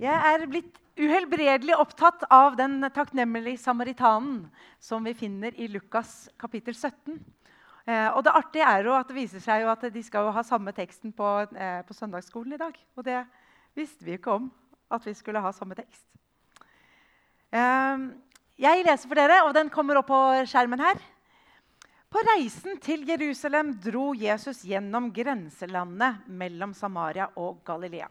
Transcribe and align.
Jeg 0.00 0.16
er 0.16 0.46
blitt 0.48 0.78
uhelbredelig 0.96 1.74
opptatt 1.76 2.24
av 2.32 2.56
den 2.56 2.80
takknemlige 2.94 3.60
samaritanen 3.60 4.46
som 4.80 5.04
vi 5.04 5.12
finner 5.16 5.52
i 5.60 5.68
Lukas 5.68 6.30
kapittel 6.40 6.74
17. 6.74 7.18
Eh, 7.84 8.08
og 8.14 8.22
det 8.24 8.32
artige 8.32 8.68
er 8.68 8.86
jo 8.86 8.94
at 8.96 9.08
det 9.10 9.16
viser 9.16 9.42
seg 9.42 9.66
at 9.68 9.84
de 9.92 10.02
skal 10.04 10.30
ha 10.32 10.44
samme 10.46 10.72
teksten 10.72 11.12
på, 11.12 11.28
eh, 11.56 11.82
på 11.84 11.96
søndagsskolen 11.96 12.54
i 12.54 12.60
dag. 12.60 12.76
Og 12.96 13.04
det 13.04 13.24
visste 13.76 14.06
vi 14.06 14.16
ikke 14.16 14.36
om, 14.38 14.50
at 14.90 15.04
vi 15.04 15.14
skulle 15.18 15.42
ha 15.42 15.52
samme 15.52 15.76
tekst. 15.76 16.04
Eh, 17.52 18.08
jeg 18.62 18.86
leser 18.86 19.08
for 19.08 19.18
dere, 19.18 19.42
og 19.44 19.52
den 19.54 19.68
kommer 19.72 19.98
opp 19.98 20.08
på 20.08 20.22
skjermen 20.46 20.80
her. 20.80 21.00
På 22.12 22.20
reisen 22.28 22.78
til 22.80 23.04
Jerusalem 23.08 23.74
dro 23.80 24.12
Jesus 24.14 24.62
gjennom 24.68 25.12
grenselandet 25.12 26.28
mellom 26.28 26.74
Samaria 26.76 27.30
og 27.36 27.64
Galilea. 27.64 28.10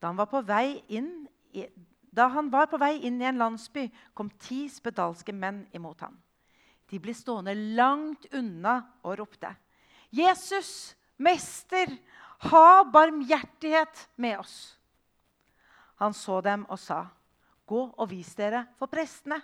Da 0.00 0.12
han 0.12 0.20
i, 1.52 1.66
han 2.16 2.50
var 2.50 2.66
på 2.66 2.78
vei 2.80 2.98
inn 3.06 3.20
i 3.20 3.28
en 3.28 3.38
landsby, 3.40 3.88
kom 4.14 4.30
ti 4.40 4.66
spedalske 4.72 5.32
menn 5.32 5.66
imot 5.76 6.00
ham. 6.00 6.16
De 6.88 7.00
ble 7.02 7.14
stående 7.16 7.54
langt 7.76 8.28
unna 8.32 8.78
og 9.02 9.18
ropte. 9.18 9.50
'Jesus, 10.10 10.94
mester, 11.18 11.90
ha 12.50 12.84
barmhjertighet 12.84 14.08
med 14.16 14.38
oss.' 14.38 14.76
Han 15.96 16.14
så 16.14 16.40
dem 16.40 16.66
og 16.68 16.78
sa, 16.78 17.06
'Gå 17.66 17.82
og 17.98 18.10
vis 18.10 18.34
dere 18.34 18.66
for 18.78 18.86
prestene.' 18.86 19.42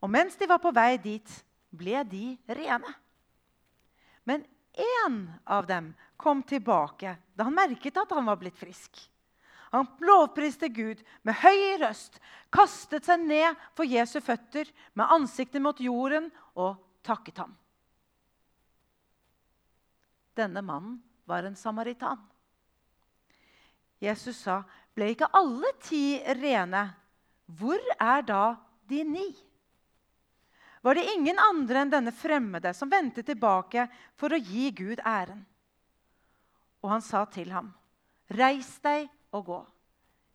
Og 0.00 0.10
mens 0.10 0.36
de 0.38 0.46
var 0.46 0.62
på 0.62 0.70
vei 0.70 0.96
dit, 0.96 1.28
ble 1.74 2.04
de 2.06 2.38
rene. 2.46 2.92
Men 4.24 4.44
én 4.78 5.20
av 5.44 5.66
dem 5.66 5.92
kom 6.16 6.42
tilbake 6.42 7.16
da 7.34 7.46
han 7.46 7.56
merket 7.56 7.96
at 7.98 8.10
han 8.14 8.26
var 8.26 8.38
blitt 8.40 8.58
frisk. 8.58 8.98
Han 9.70 9.86
lovpriste 10.00 10.70
Gud 10.72 11.02
med 11.26 11.36
høy 11.42 11.76
røst, 11.82 12.16
kastet 12.54 13.04
seg 13.04 13.20
ned 13.20 13.56
for 13.76 13.84
Jesu 13.84 14.16
føtter 14.24 14.70
med 14.96 15.12
ansiktet 15.12 15.62
mot 15.62 15.80
jorden 15.80 16.30
og 16.56 16.78
takket 17.04 17.42
ham. 17.42 17.52
Denne 20.38 20.62
mannen 20.64 21.00
var 21.28 21.44
en 21.44 21.58
samaritan. 21.58 22.20
Jesus 24.00 24.38
sa, 24.46 24.62
'Ble 24.94 25.10
ikke 25.12 25.30
alle 25.34 25.72
ti 25.82 26.18
rene? 26.38 26.94
Hvor 27.46 27.82
er 27.98 28.22
da 28.22 28.56
de 28.88 29.02
ni?' 29.04 29.47
Var 30.82 30.94
det 30.94 31.08
ingen 31.14 31.38
andre 31.38 31.82
enn 31.82 31.92
denne 31.92 32.12
fremmede 32.14 32.72
som 32.76 32.90
vendte 32.90 33.24
tilbake 33.26 33.88
for 34.18 34.32
å 34.32 34.40
gi 34.40 34.70
Gud 34.70 35.02
æren. 35.04 35.42
Og 36.82 36.92
han 36.92 37.02
sa 37.02 37.24
til 37.24 37.50
ham, 37.50 37.72
'Reis 38.30 38.78
deg 38.84 39.08
og 39.32 39.44
gå. 39.44 39.60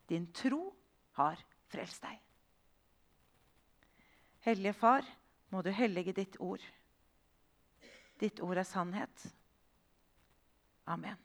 Din 0.07 0.27
tro 0.33 0.73
har 1.19 1.39
frelst 1.71 2.01
deg.' 2.03 2.19
Hellige 4.43 4.73
Far, 4.73 5.05
må 5.49 5.61
du 5.61 5.69
hellige 5.71 6.13
ditt 6.13 6.35
ord. 6.39 6.61
Ditt 8.19 8.39
ord 8.39 8.57
er 8.57 8.67
sannhet. 8.67 9.27
Amen. 10.85 11.15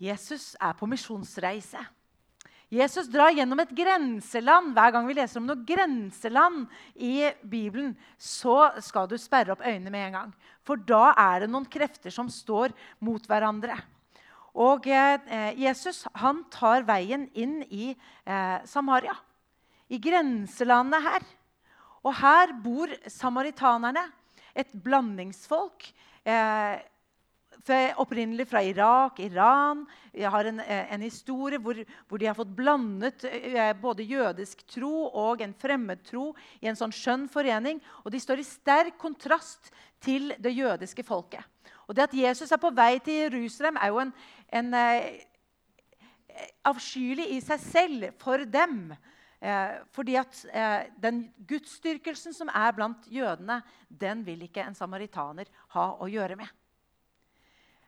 Jesus 0.00 0.56
er 0.60 0.72
på 0.72 0.86
misjonsreise. 0.86 1.84
Jesus 2.72 3.08
drar 3.12 3.34
gjennom 3.34 3.60
et 3.62 3.72
grenseland. 3.76 4.72
Hver 4.74 4.94
gang 4.94 5.08
vi 5.08 5.16
leser 5.18 5.40
om 5.40 5.48
noe 5.48 5.64
grenseland 5.66 6.64
i 6.96 7.28
Bibelen, 7.42 7.92
så 8.18 8.72
skal 8.82 9.08
du 9.10 9.16
sperre 9.20 9.54
opp 9.54 9.64
øynene 9.64 9.92
med 9.92 10.08
en 10.08 10.16
gang. 10.18 10.32
For 10.64 10.80
da 10.80 11.12
er 11.12 11.44
det 11.44 11.50
noen 11.52 11.68
krefter 11.70 12.14
som 12.14 12.30
står 12.32 12.74
mot 13.04 13.24
hverandre. 13.28 13.76
Og 14.54 14.86
eh, 14.86 15.52
Jesus 15.58 16.04
han 16.22 16.44
tar 16.52 16.86
veien 16.86 17.26
inn 17.34 17.60
i 17.68 17.90
eh, 17.92 18.58
Samaria, 18.70 19.16
i 19.90 19.98
grenselandet 19.98 21.02
her. 21.04 21.26
Og 22.04 22.14
her 22.20 22.54
bor 22.62 22.90
samaritanerne, 23.10 24.06
et 24.54 24.70
blandingsfolk. 24.84 25.88
Eh, 26.22 26.78
opprinnelig 27.96 28.48
fra 28.48 28.62
Irak, 28.62 29.18
Iran. 29.20 29.86
Jeg 30.12 30.30
har 30.30 30.44
en, 30.44 30.60
eh, 30.60 30.92
en 30.94 31.00
historie 31.00 31.58
hvor, 31.58 31.74
hvor, 32.08 32.18
de 32.18 32.26
har 32.26 32.34
fått 32.34 32.56
blandet 32.56 33.24
eh, 33.24 33.72
både 33.72 34.04
jødisk 34.04 34.66
tro 34.66 35.08
og 35.08 35.40
en 35.40 35.54
fremmed 35.54 36.02
tro 36.04 36.34
i 36.60 36.68
en 36.68 36.76
sånn 36.76 36.92
skjønn 36.92 37.28
forening. 37.28 37.80
Og 38.04 38.12
de 38.12 38.20
står 38.20 38.40
i 38.40 38.44
sterk 38.44 38.98
kontrast 38.98 39.72
til 40.00 40.34
det 40.38 40.54
jødiske 40.54 41.04
folket. 41.04 41.44
Og 41.88 41.94
det 41.94 42.04
at 42.08 42.14
Jesus 42.14 42.52
er 42.52 42.60
på 42.60 42.72
vei 42.74 42.98
til 42.98 43.24
Jerusalem, 43.26 43.76
er 43.76 43.88
jo 43.92 44.00
en, 44.00 44.12
en 44.52 44.74
eh, 44.74 45.24
avskyelig 46.64 47.30
i 47.36 47.40
seg 47.40 47.60
selv 47.60 48.10
for 48.18 48.44
dem. 48.44 48.94
Fordi 49.92 50.14
at 50.16 50.38
Den 50.96 51.18
gudsdyrkelsen 51.44 52.32
som 52.32 52.48
er 52.48 52.72
blant 52.72 53.04
jødene, 53.12 53.58
den 53.90 54.22
vil 54.24 54.46
ikke 54.46 54.64
en 54.64 54.74
samaritaner 54.74 55.50
ha 55.74 55.90
å 56.00 56.08
gjøre 56.08 56.38
med. 56.40 56.48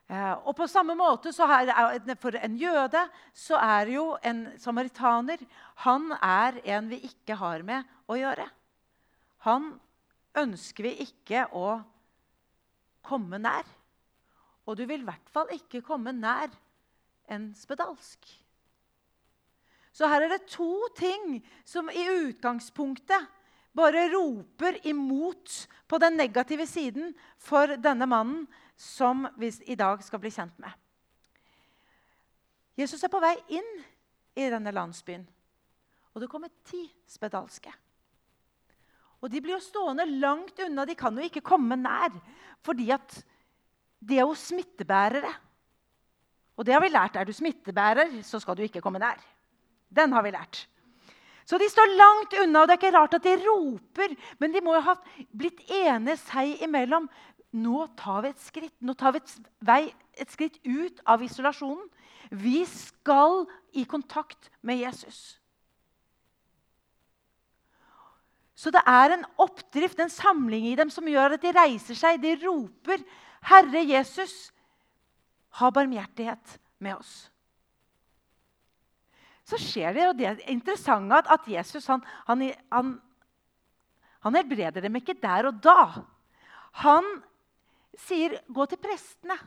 Eh, 0.07 0.35
og 0.47 0.55
på 0.55 0.69
samme 0.71 0.95
måte 0.95 1.33
er, 1.35 2.15
For 2.21 2.37
en 2.39 2.57
jøde 2.57 3.03
så 3.35 3.59
er 3.59 3.91
jo 3.91 4.17
en 4.23 4.47
samaritaner 4.59 5.41
han 5.83 6.13
er 6.23 6.61
en 6.65 6.89
vi 6.91 7.01
ikke 7.09 7.35
har 7.35 7.63
med 7.63 7.83
å 8.07 8.15
gjøre. 8.15 8.47
Han 9.47 9.75
ønsker 10.37 10.87
vi 10.87 10.95
ikke 11.03 11.47
å 11.53 11.81
komme 13.03 13.39
nær. 13.39 13.67
Og 14.67 14.79
du 14.79 14.87
vil 14.87 15.03
i 15.03 15.09
hvert 15.09 15.31
fall 15.35 15.51
ikke 15.55 15.83
komme 15.83 16.15
nær 16.15 16.51
en 17.31 17.51
spedalsk. 17.55 18.27
Så 19.97 20.09
her 20.11 20.27
er 20.27 20.35
det 20.35 20.51
to 20.53 20.89
ting 20.97 21.39
som 21.65 21.89
i 21.89 22.05
utgangspunktet 22.29 23.31
bare 23.77 24.07
roper 24.13 24.79
imot 24.89 25.67
på 25.89 26.01
den 26.01 26.17
negative 26.17 26.67
siden 26.69 27.13
for 27.37 27.77
denne 27.77 28.09
mannen 28.09 28.47
som 28.77 29.27
vi 29.37 29.51
i 29.69 29.77
dag 29.79 30.03
skal 30.05 30.21
bli 30.23 30.33
kjent 30.33 30.57
med. 30.63 30.73
Jesus 32.77 33.03
er 33.05 33.13
på 33.13 33.21
vei 33.23 33.35
inn 33.57 33.73
i 34.37 34.49
denne 34.53 34.73
landsbyen, 34.73 35.25
og 36.13 36.23
det 36.23 36.29
kommer 36.33 36.53
ti 36.65 36.83
spedalske. 37.09 37.73
Og 39.25 39.33
De 39.33 39.41
blir 39.41 39.57
jo 39.57 39.65
stående 39.65 40.05
langt 40.21 40.59
unna. 40.61 40.85
De 40.85 40.95
kan 40.95 41.17
jo 41.17 41.25
ikke 41.25 41.45
komme 41.45 41.77
nær, 41.81 42.13
fordi 42.65 42.91
at 42.95 43.17
de 43.99 44.19
er 44.19 44.29
jo 44.29 44.37
smittebærere. 44.37 45.33
Og 46.57 46.65
det 46.65 46.77
har 46.77 46.85
vi 46.85 46.93
lært. 46.93 47.17
Er 47.17 47.25
du 47.25 47.33
smittebærer, 47.33 48.21
så 48.23 48.39
skal 48.41 48.57
du 48.57 48.63
ikke 48.63 48.83
komme 48.85 49.01
nær. 49.01 49.19
Den 49.89 50.13
har 50.13 50.23
vi 50.23 50.35
lært. 50.37 50.67
Så 51.47 51.59
de 51.63 51.69
står 51.71 51.95
langt 51.95 52.35
unna, 52.43 52.63
og 52.63 52.69
det 52.69 52.75
er 52.75 52.81
ikke 52.81 52.97
rart 52.97 53.15
at 53.15 53.25
de 53.27 53.37
roper. 53.45 54.17
Men 54.43 54.55
de 54.55 54.63
må 54.65 54.75
jo 54.75 54.83
ha 54.89 54.97
blitt 55.31 55.63
enige 55.71 56.19
seg 56.25 56.63
imellom 56.67 57.07
nå 57.57 57.87
tar 57.97 58.25
vi 58.25 58.33
et 58.35 58.43
skritt. 58.43 58.75
Nå 58.83 58.97
tar 58.99 59.15
vi 59.15 59.23
et, 59.23 59.35
vei, 59.65 59.83
et 60.19 60.33
skritt 60.33 60.59
ut 60.67 61.01
av 61.09 61.23
isolasjonen. 61.25 61.87
Vi 62.35 62.65
skal 62.69 63.45
i 63.79 63.87
kontakt 63.89 64.51
med 64.67 64.83
Jesus. 64.83 65.39
Så 68.57 68.73
det 68.73 68.83
er 68.89 69.15
en 69.15 69.25
oppdrift, 69.39 70.01
en 70.01 70.11
samling 70.11 70.67
i 70.67 70.77
dem, 70.79 70.91
som 70.91 71.07
gjør 71.07 71.37
at 71.37 71.45
de 71.45 71.53
reiser 71.55 71.97
seg. 71.99 72.21
De 72.23 72.35
roper, 72.43 73.05
'Herre 73.47 73.85
Jesus, 73.85 74.51
ha 75.61 75.71
barmhjertighet 75.71 76.59
med 76.81 76.97
oss.' 76.97 77.31
Så 79.47 79.59
skjer 79.63 79.95
det 79.95 80.05
jo 80.05 80.15
det 80.19 80.33
interessante 80.51 81.23
at, 81.23 81.47
Jesus 81.47 81.87
han, 81.87 82.03
han, 82.27 82.43
han, 82.75 82.95
han 84.27 84.39
helbreder 84.39 84.83
dem 84.83 84.99
ikke 84.99 85.15
der 85.23 85.51
og 85.53 85.61
da. 85.63 86.07
Han 86.83 87.07
sier 87.97 88.41
'gå 88.49 88.67
til 88.67 88.83
prestene'. 88.83 89.39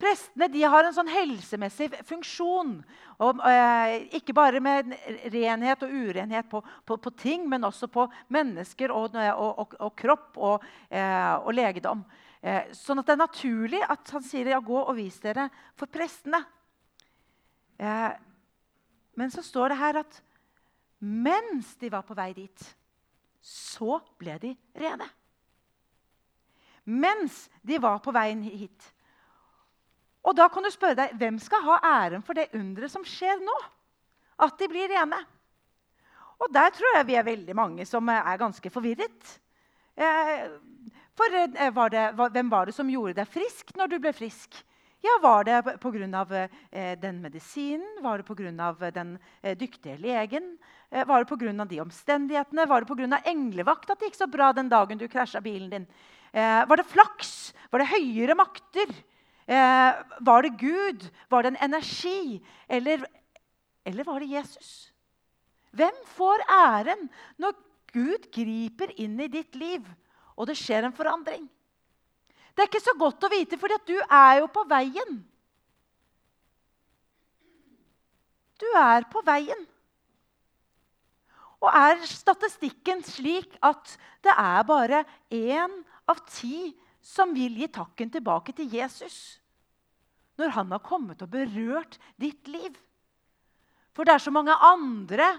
Prestene 0.00 0.68
har 0.72 0.86
en 0.86 0.94
sånn 0.96 1.10
helsemessig 1.12 1.90
funksjon. 2.08 2.78
Og, 3.20 3.40
eh, 3.44 4.08
ikke 4.16 4.32
bare 4.32 4.60
med 4.60 4.94
renhet 5.28 5.82
og 5.84 5.92
urenhet 5.92 6.48
på, 6.48 6.62
på, 6.88 6.96
på 6.96 7.10
ting, 7.20 7.44
men 7.48 7.64
også 7.68 7.86
på 7.92 8.06
mennesker 8.32 8.90
og, 8.90 9.14
og, 9.14 9.76
og 9.76 9.92
kropp 9.96 10.38
og, 10.40 10.64
eh, 10.88 11.52
legedom. 11.52 12.02
Eh, 12.40 12.72
sånn 12.72 12.98
at 13.02 13.06
det 13.06 13.12
er 13.12 13.20
naturlig 13.26 13.82
at 13.84 14.10
han 14.16 14.24
sier 14.24 14.48
ja, 14.48 14.60
'gå 14.60 14.80
og 14.80 14.96
vis 14.96 15.20
dere 15.20 15.50
for 15.76 15.86
prestene'. 15.86 16.40
Eh, 17.78 18.10
men 19.18 19.32
så 19.32 19.42
står 19.42 19.72
det 19.72 19.80
her 19.80 20.00
at 20.02 20.20
mens 21.00 21.74
de 21.80 21.90
var 21.92 22.04
på 22.06 22.14
vei 22.14 22.32
dit, 22.36 22.66
så 23.40 23.98
ble 24.20 24.36
de 24.42 24.54
rene 24.76 25.08
mens 26.90 27.50
de 27.62 27.78
var 27.78 28.00
på 28.02 28.12
veien 28.14 28.42
hit. 28.42 28.88
Og 30.26 30.36
da 30.36 30.48
kan 30.52 30.64
du 30.64 30.70
spørre 30.72 30.98
deg, 30.98 31.14
Hvem 31.16 31.38
skal 31.40 31.62
ha 31.64 31.76
æren 32.04 32.24
for 32.24 32.36
det 32.36 32.50
underet 32.56 32.92
som 32.92 33.04
skjer 33.06 33.40
nå? 33.44 33.56
At 34.40 34.58
de 34.58 34.68
blir 34.68 34.90
rene? 34.90 35.20
Og 36.40 36.48
der 36.52 36.72
tror 36.72 36.96
jeg 36.96 37.06
vi 37.08 37.16
er 37.20 37.26
veldig 37.26 37.56
mange 37.56 37.86
som 37.88 38.08
er 38.08 38.40
ganske 38.40 38.72
forvirret. 38.72 39.32
Eh, 39.96 40.46
for 41.16 41.36
eh, 41.36 41.72
var 41.76 41.92
det, 41.92 42.04
hvem 42.16 42.50
var 42.50 42.68
det 42.68 42.74
som 42.74 42.88
gjorde 42.88 43.18
deg 43.20 43.28
frisk 43.28 43.74
når 43.76 43.92
du 43.92 43.98
ble 44.00 44.12
frisk? 44.16 44.56
Ja, 45.00 45.16
Var 45.22 45.44
det 45.44 45.62
pga. 45.80 46.48
Eh, 46.70 46.98
den 46.98 47.22
medisinen? 47.22 48.02
Var 48.02 48.18
det 48.18 48.24
pga. 48.24 48.90
den 48.90 49.18
eh, 49.42 49.56
dyktige 49.56 49.96
legen? 49.98 50.58
Eh, 50.90 51.06
var 51.06 51.24
det 51.24 51.28
pga. 51.28 51.64
de 51.64 51.80
omstendighetene? 51.80 52.66
Var 52.66 52.80
det 52.80 52.88
pga. 52.88 53.22
englevakt 53.24 53.90
at 53.90 53.98
det 53.98 54.10
gikk 54.10 54.18
så 54.20 54.26
bra 54.26 54.52
den 54.52 54.68
dagen 54.68 54.98
du 54.98 55.08
krasja 55.08 55.40
bilen 55.40 55.70
din? 55.70 55.86
Eh, 56.32 56.66
var 56.66 56.76
det 56.76 56.84
flaks? 56.84 57.54
Var 57.70 57.78
det 57.78 57.88
høyere 57.88 58.34
makter? 58.34 58.92
Eh, 59.46 59.92
var 60.20 60.42
det 60.42 60.58
Gud? 60.58 61.10
Var 61.28 61.42
det 61.42 61.48
en 61.48 61.64
energi? 61.70 62.42
Eller, 62.68 63.06
eller 63.84 64.04
var 64.04 64.20
det 64.20 64.26
Jesus? 64.26 64.92
Hvem 65.72 65.96
får 66.04 66.44
æren 66.50 67.08
når 67.38 67.56
Gud 67.94 68.28
griper 68.34 68.92
inn 69.00 69.18
i 69.20 69.28
ditt 69.28 69.56
liv, 69.56 69.86
og 70.36 70.46
det 70.46 70.58
skjer 70.58 70.84
en 70.86 70.94
forandring? 70.94 71.48
Det 72.54 72.64
er 72.64 72.70
ikke 72.70 72.82
så 72.82 72.94
godt 72.98 73.24
å 73.26 73.32
vite, 73.32 73.58
for 73.60 73.72
du 73.86 73.96
er 73.98 74.40
jo 74.40 74.48
på 74.52 74.64
veien. 74.68 75.20
Du 78.60 78.66
er 78.76 79.06
på 79.10 79.22
veien. 79.24 79.66
Og 81.60 81.68
er 81.76 82.00
statistikken 82.08 83.02
slik 83.04 83.56
at 83.64 83.96
det 84.24 84.32
er 84.32 84.62
bare 84.68 85.04
én 85.32 85.80
av 86.08 86.22
ti 86.28 86.72
som 87.04 87.34
vil 87.36 87.58
gi 87.60 87.68
takken 87.72 88.12
tilbake 88.12 88.54
til 88.56 88.72
Jesus 88.72 89.38
når 90.40 90.54
han 90.54 90.70
har 90.72 90.80
kommet 90.80 91.20
og 91.20 91.28
berørt 91.34 91.98
ditt 92.16 92.48
liv? 92.48 92.72
For 93.92 94.08
det 94.08 94.14
er 94.14 94.22
så 94.24 94.32
mange 94.32 94.54
andre 94.56 95.34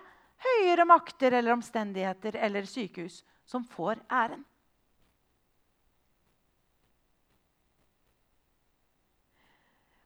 høyere 0.45 0.85
makter 0.85 1.33
eller 1.33 1.55
omstendigheter 1.55 2.37
eller 2.37 2.67
sykehus 2.69 3.21
som 3.49 3.65
får 3.65 4.01
æren. 4.11 4.43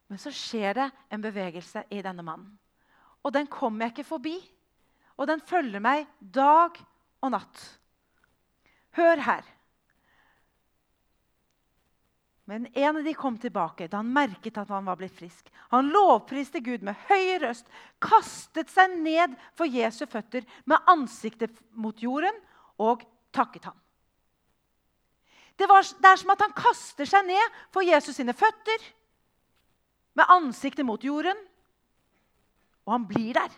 Men 0.06 0.20
så 0.22 0.30
skjer 0.34 0.76
det 0.78 0.90
en 1.10 1.24
bevegelse 1.24 1.82
i 1.90 2.02
denne 2.04 2.22
mannen. 2.26 2.52
Og 3.26 3.34
den 3.34 3.48
kommer 3.50 3.86
jeg 3.86 3.96
ikke 3.96 4.10
forbi. 4.12 4.36
Og 5.16 5.26
den 5.26 5.42
følger 5.42 5.82
meg 5.82 6.06
dag 6.20 6.78
og 7.24 7.32
natt. 7.34 7.62
Hør 8.96 9.22
her. 9.26 9.46
Men 12.46 12.68
en 12.78 13.00
av 13.00 13.02
de 13.02 13.14
kom 13.18 13.34
tilbake 13.42 13.88
da 13.90 13.98
han 13.98 14.12
merket 14.14 14.58
at 14.60 14.70
han 14.70 14.86
var 14.86 14.98
blitt 15.00 15.16
frisk. 15.16 15.48
Han 15.72 15.90
lovpriste 15.90 16.62
Gud 16.62 16.84
med 16.86 16.94
høy 17.08 17.40
røst, 17.42 17.66
kastet 17.98 18.70
seg 18.70 18.94
ned 19.00 19.34
for 19.58 19.66
Jesu 19.66 20.04
føtter 20.06 20.46
med 20.64 20.92
ansiktet 20.92 21.58
mot 21.74 21.98
jorden 21.98 22.38
og 22.78 23.02
takket 23.34 23.66
ham. 23.66 23.80
Det, 25.58 25.66
var, 25.66 25.82
det 25.82 26.12
er 26.12 26.20
som 26.20 26.30
at 26.36 26.44
han 26.44 26.54
kaster 26.54 27.08
seg 27.08 27.26
ned 27.26 27.58
for 27.74 27.82
Jesus 27.82 28.20
sine 28.20 28.36
føtter 28.36 28.86
med 30.16 30.32
ansiktet 30.32 30.86
mot 30.86 31.04
jorden. 31.04 31.38
Og 32.86 32.94
han 32.94 33.06
blir 33.08 33.34
der. 33.36 33.52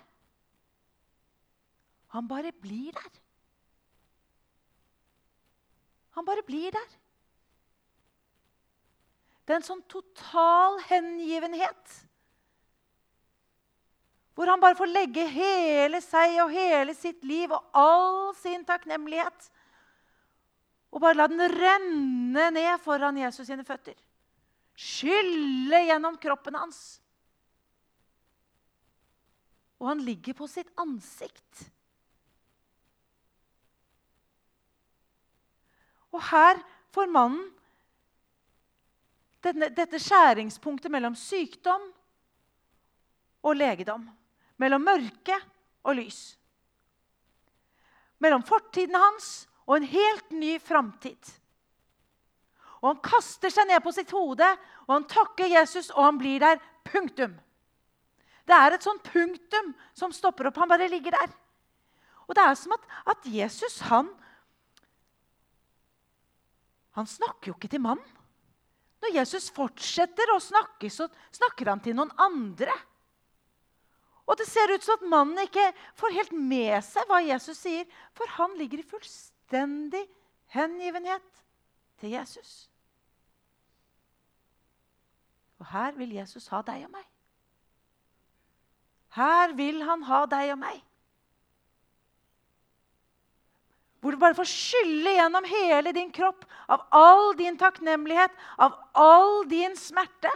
Han 2.16 2.28
bare 2.28 2.52
blir 2.52 2.92
der. 2.96 3.20
Han 6.16 6.26
bare 6.26 6.42
blir 6.42 6.72
der. 6.74 6.88
Det 9.44 9.54
er 9.54 9.60
en 9.60 9.68
sånn 9.68 9.84
total 9.88 10.80
hengivenhet. 10.88 11.94
Hvor 14.36 14.50
han 14.50 14.60
bare 14.62 14.76
får 14.78 14.90
legge 14.90 15.24
hele 15.30 16.00
seg 16.04 16.36
og 16.44 16.52
hele 16.52 16.94
sitt 16.96 17.24
liv 17.26 17.52
og 17.54 17.70
all 17.76 18.34
sin 18.38 18.66
takknemlighet. 18.68 19.48
Og 20.92 21.02
bare 21.04 21.18
la 21.18 21.28
den 21.30 21.44
renne 21.52 22.50
ned 22.54 22.74
foran 22.82 23.18
Jesus 23.20 23.48
sine 23.48 23.66
føtter 23.66 23.96
skylle 24.78 25.80
gjennom 25.88 26.16
kroppen 26.22 26.54
hans. 26.54 26.78
Og 29.78 29.90
han 29.90 30.02
ligger 30.06 30.36
på 30.38 30.46
sitt 30.50 30.70
ansikt. 30.78 31.64
Og 36.14 36.22
her 36.30 36.60
får 36.94 37.10
mannen 37.12 37.48
denne, 39.44 39.68
dette 39.70 40.00
skjæringspunktet 40.02 40.90
mellom 40.90 41.14
sykdom 41.18 41.84
og 43.46 43.58
legedom. 43.58 44.06
Mellom 44.58 44.82
mørke 44.82 45.36
og 45.86 45.98
lys. 45.98 46.22
Mellom 48.18 48.42
fortiden 48.46 48.98
hans 48.98 49.46
og 49.66 49.76
en 49.78 49.90
helt 49.90 50.32
ny 50.34 50.56
framtid. 50.62 51.18
Og 52.82 52.92
han 52.92 53.00
kaster 53.02 53.52
seg 53.52 53.68
ned 53.68 53.82
på 53.82 53.92
sitt 53.94 54.12
hode, 54.14 54.48
og 54.86 54.92
han 54.92 55.06
takker 55.10 55.50
Jesus, 55.50 55.90
og 55.94 56.04
han 56.04 56.20
blir 56.20 56.42
der. 56.42 56.60
Punktum. 56.88 57.34
Det 58.48 58.56
er 58.56 58.72
et 58.72 58.84
sånt 58.86 59.02
punktum 59.04 59.74
som 59.92 60.14
stopper 60.14 60.48
opp. 60.48 60.56
Han 60.56 60.70
bare 60.70 60.88
ligger 60.88 61.12
der. 61.12 61.34
Og 62.24 62.36
det 62.36 62.44
er 62.44 62.54
som 62.56 62.72
at, 62.76 62.86
at 63.12 63.28
Jesus, 63.28 63.82
han 63.90 64.08
Han 66.98 67.06
snakker 67.06 67.52
jo 67.52 67.54
ikke 67.54 67.68
til 67.70 67.82
mannen. 67.84 68.14
Når 68.98 69.12
Jesus 69.20 69.52
fortsetter 69.54 70.32
å 70.34 70.40
snakke, 70.42 70.88
så 70.90 71.06
snakker 71.30 71.68
han 71.70 71.82
til 71.84 71.94
noen 71.94 72.10
andre. 72.18 72.74
Og 74.26 74.34
det 74.40 74.48
ser 74.50 74.72
ut 74.72 74.82
som 74.82 74.98
at 74.98 75.06
mannen 75.06 75.38
ikke 75.44 75.68
får 76.00 76.16
helt 76.16 76.32
med 76.34 76.74
seg 76.82 77.06
hva 77.06 77.20
Jesus 77.22 77.60
sier, 77.62 77.86
for 78.18 78.26
han 78.34 78.56
ligger 78.58 78.82
i 78.82 78.88
fullstendig 78.90 80.02
hengivenhet 80.56 81.37
til 82.00 82.14
Jesus. 82.14 82.68
Og 85.58 85.66
her 85.72 85.96
vil 85.98 86.12
Jesus 86.14 86.46
ha 86.52 86.62
deg 86.66 86.84
og 86.86 86.92
meg. 86.94 87.06
Her 89.18 89.54
vil 89.58 89.82
han 89.82 90.04
ha 90.06 90.24
deg 90.30 90.52
og 90.54 90.60
meg. 90.60 90.82
Hvor 93.98 94.14
du 94.14 94.20
bare 94.20 94.36
får 94.38 94.46
skylle 94.46 95.16
gjennom 95.16 95.46
hele 95.48 95.92
din 95.96 96.12
kropp 96.14 96.44
av 96.70 96.84
all 96.94 97.32
din 97.38 97.58
takknemlighet, 97.58 98.30
av 98.62 98.76
all 98.94 99.42
din 99.50 99.74
smerte, 99.76 100.30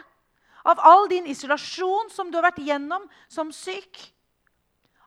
av 0.66 0.82
all 0.82 1.06
din 1.10 1.28
isolasjon 1.30 2.10
som 2.10 2.30
du 2.30 2.40
har 2.40 2.48
vært 2.48 2.62
gjennom 2.66 3.06
som 3.30 3.52
syk. 3.54 4.00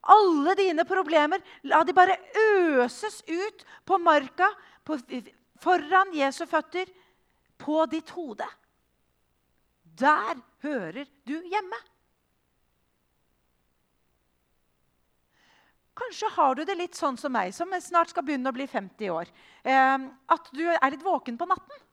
Alle 0.06 0.54
dine 0.56 0.86
problemer, 0.88 1.42
la 1.68 1.82
de 1.84 1.96
bare 1.98 2.16
øses 2.38 3.24
ut 3.28 3.66
på 3.86 3.98
marka 4.00 4.48
på, 4.86 5.00
foran 5.66 6.14
Jesu 6.16 6.46
føtter, 6.50 6.92
på 7.58 7.86
ditt 7.88 8.10
hode. 8.12 8.46
Der 9.96 10.40
hører 10.66 11.06
du 11.24 11.36
hjemme. 11.40 11.78
Kanskje 15.96 16.30
har 16.36 16.58
du 16.58 16.66
det 16.68 16.76
litt 16.76 16.98
sånn 17.00 17.16
som 17.16 17.32
meg, 17.32 17.54
som 17.56 17.72
snart 17.80 18.12
skal 18.12 18.26
begynne 18.28 18.52
å 18.52 18.56
bli 18.56 18.68
50 18.68 19.14
år. 19.16 19.32
Eh, 19.64 20.08
at 20.36 20.50
du 20.52 20.66
er 20.68 20.92
litt 20.92 21.06
våken 21.06 21.40
på 21.40 21.48
natten. 21.48 21.86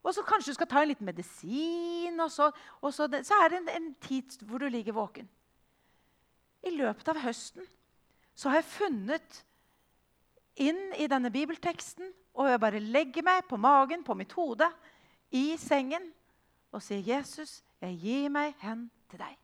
Og 0.00 0.14
så 0.16 0.24
kanskje 0.24 0.54
du 0.54 0.56
skal 0.56 0.70
ta 0.70 0.80
en 0.80 0.88
liten 0.88 1.08
medisin, 1.08 2.16
og 2.22 2.30
så, 2.32 2.48
og 2.80 2.94
så, 2.96 3.10
så 3.26 3.42
er 3.42 3.52
det 3.52 3.58
en, 3.60 3.68
en, 3.74 3.90
tid 4.00 4.38
hvor 4.48 4.62
du 4.62 4.70
ligger 4.72 4.96
våken. 4.96 5.28
I 6.64 6.72
løpet 6.72 7.10
av 7.12 7.20
høsten 7.20 7.66
så 8.38 8.48
har 8.48 8.62
jeg 8.62 8.70
funnet 8.72 9.42
inn 10.60 10.80
i 10.98 11.08
denne 11.10 11.30
bibelteksten, 11.34 12.12
og 12.38 12.50
jeg 12.50 12.60
bare 12.62 12.82
legger 12.82 13.24
meg 13.26 13.46
på 13.48 13.58
magen, 13.60 14.04
på 14.06 14.14
mitt 14.18 14.32
hode, 14.38 14.68
i 15.34 15.56
sengen 15.60 16.10
og 16.72 16.82
sier, 16.82 17.02
'Jesus, 17.02 17.62
jeg 17.80 17.98
gir 18.00 18.28
meg 18.32 18.54
hen 18.60 18.90
til 19.10 19.20
deg'. 19.20 19.38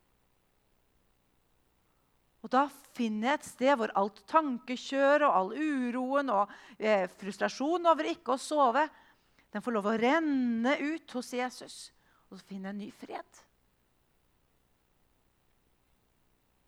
Og 2.44 2.50
Da 2.52 2.68
finner 2.92 3.28
jeg 3.28 3.35
et 3.40 3.47
sted 3.49 3.76
hvor 3.76 3.90
alt 3.97 4.21
tankekjøret 4.28 5.25
og 5.25 5.37
all 5.37 5.52
uroen 5.56 6.28
og 6.30 6.50
eh, 6.78 7.09
frustrasjonen 7.09 7.88
over 7.88 8.04
ikke 8.04 8.37
å 8.37 8.40
sove 8.40 8.85
den 9.54 9.62
får 9.62 9.76
lov 9.76 9.87
å 9.87 9.97
renne 9.97 10.75
ut 10.83 11.12
hos 11.14 11.30
Jesus. 11.33 11.76
Og 12.28 12.40
så 12.40 12.47
finner 12.49 12.73
jeg 12.73 12.75
en 12.75 12.80
ny 12.83 12.90
fred. 12.90 13.40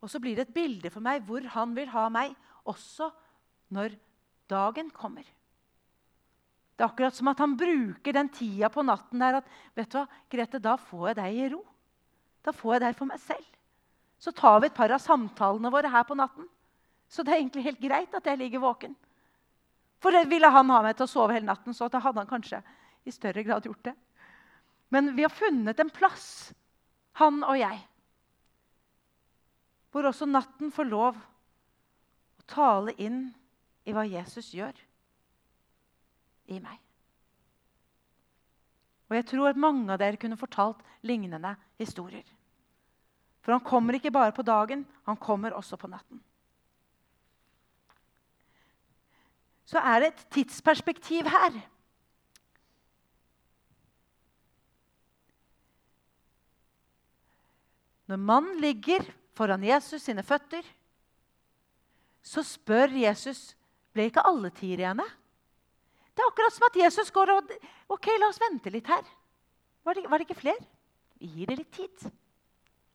Og 0.00 0.12
så 0.12 0.20
blir 0.22 0.38
det 0.38 0.46
et 0.46 0.54
bilde 0.54 0.92
for 0.94 1.02
meg 1.02 1.24
hvor 1.26 1.42
han 1.56 1.72
vil 1.74 1.90
ha 1.90 2.04
meg, 2.14 2.36
også 2.62 3.10
når 3.74 3.96
dagen 4.50 4.90
kommer. 4.94 5.26
Det 6.76 6.84
er 6.84 6.90
akkurat 6.90 7.16
som 7.16 7.30
at 7.32 7.40
han 7.40 7.56
bruker 7.56 8.12
den 8.12 8.28
tida 8.28 8.68
på 8.72 8.84
natten 8.84 9.22
der 9.22 9.38
at 9.40 9.46
vet 9.78 9.88
du 9.92 9.96
hva, 9.96 10.04
Grete, 10.32 10.60
da 10.60 10.76
får 10.76 11.08
jeg 11.08 11.18
deg 11.20 11.38
i 11.38 11.48
ro. 11.54 11.62
Da 12.44 12.52
får 12.52 12.76
jeg 12.76 12.82
deg 12.84 12.98
for 12.98 13.08
meg 13.08 13.22
selv. 13.22 13.46
Så 14.20 14.32
tar 14.36 14.60
vi 14.60 14.68
et 14.68 14.76
par 14.76 14.92
av 14.92 15.00
samtalene 15.02 15.72
våre 15.72 15.90
her 15.92 16.04
på 16.08 16.16
natten. 16.18 16.48
Så 17.08 17.24
det 17.24 17.32
er 17.32 17.40
egentlig 17.40 17.64
helt 17.64 17.80
greit 17.80 18.14
at 18.16 18.28
jeg 18.28 18.40
ligger 18.40 18.64
våken. 18.64 18.96
For 20.02 20.12
det 20.12 20.26
ville 20.28 20.50
han 20.52 20.70
ha 20.70 20.82
meg 20.84 20.98
til 20.98 21.06
å 21.06 21.10
sove 21.10 21.36
hele 21.36 21.48
natten, 21.48 21.74
så 21.74 21.88
da 21.88 22.02
hadde 22.04 22.20
han 22.20 22.28
kanskje 22.28 22.60
i 23.06 23.14
større 23.14 23.44
grad 23.46 23.64
gjort 23.64 23.88
det. 23.88 23.94
Men 24.92 25.14
vi 25.16 25.24
har 25.24 25.32
funnet 25.32 25.80
en 25.80 25.90
plass, 25.90 26.52
han 27.16 27.40
og 27.40 27.56
jeg, 27.58 27.80
hvor 29.90 30.10
også 30.10 30.28
natten 30.28 30.70
får 30.74 30.90
lov 30.90 31.16
å 31.16 32.46
tale 32.52 32.92
inn 33.00 33.30
i 33.86 33.94
hva 33.94 34.04
Jesus 34.08 34.50
gjør 34.54 34.76
i 36.50 36.58
meg. 36.62 36.78
Og 39.06 39.14
jeg 39.14 39.26
tror 39.30 39.52
at 39.52 39.60
mange 39.60 39.86
av 39.92 40.00
dere 40.02 40.18
kunne 40.18 40.38
fortalt 40.38 40.82
lignende 41.06 41.54
historier. 41.78 42.26
For 43.46 43.54
han 43.54 43.62
kommer 43.62 43.94
ikke 43.94 44.10
bare 44.10 44.34
på 44.34 44.42
dagen, 44.42 44.82
han 45.06 45.18
kommer 45.22 45.54
også 45.54 45.78
på 45.78 45.90
natten. 45.90 46.18
Så 49.66 49.78
er 49.78 50.02
det 50.02 50.08
et 50.08 50.26
tidsperspektiv 50.34 51.26
her. 51.30 51.60
Når 58.06 58.16
mannen 58.22 58.60
ligger 58.62 59.06
foran 59.34 59.64
Jesus 59.66 60.02
sine 60.02 60.22
føtter, 60.22 60.62
så 62.22 62.42
spør 62.42 62.94
Jesus 62.94 63.56
ble 63.96 64.10
ikke 64.10 64.24
alle 64.28 64.52
tider 64.54 64.84
rene. 64.84 65.06
Det 66.16 66.24
er 66.24 66.30
akkurat 66.30 66.54
som 66.54 66.68
at 66.68 66.78
Jesus 66.80 67.12
går 67.12 67.32
og 67.34 67.56
Ok, 67.92 68.08
la 68.18 68.28
oss 68.30 68.40
vente 68.40 68.72
litt 68.72 68.88
her. 68.90 69.04
Var 69.86 69.94
det, 69.94 70.06
var 70.10 70.18
det 70.18 70.26
ikke 70.26 70.40
flere? 70.40 70.64
Vi 71.20 71.28
gir 71.30 71.50
det 71.50 71.58
litt 71.60 71.72
tid. 71.76 72.06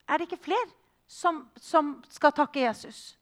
Er 0.09 0.19
det 0.19 0.27
ikke 0.27 0.45
flere 0.49 0.67
som, 1.07 1.45
som 1.55 1.93
skal 2.11 2.33
takke 2.35 2.65
Jesus? 2.65 3.13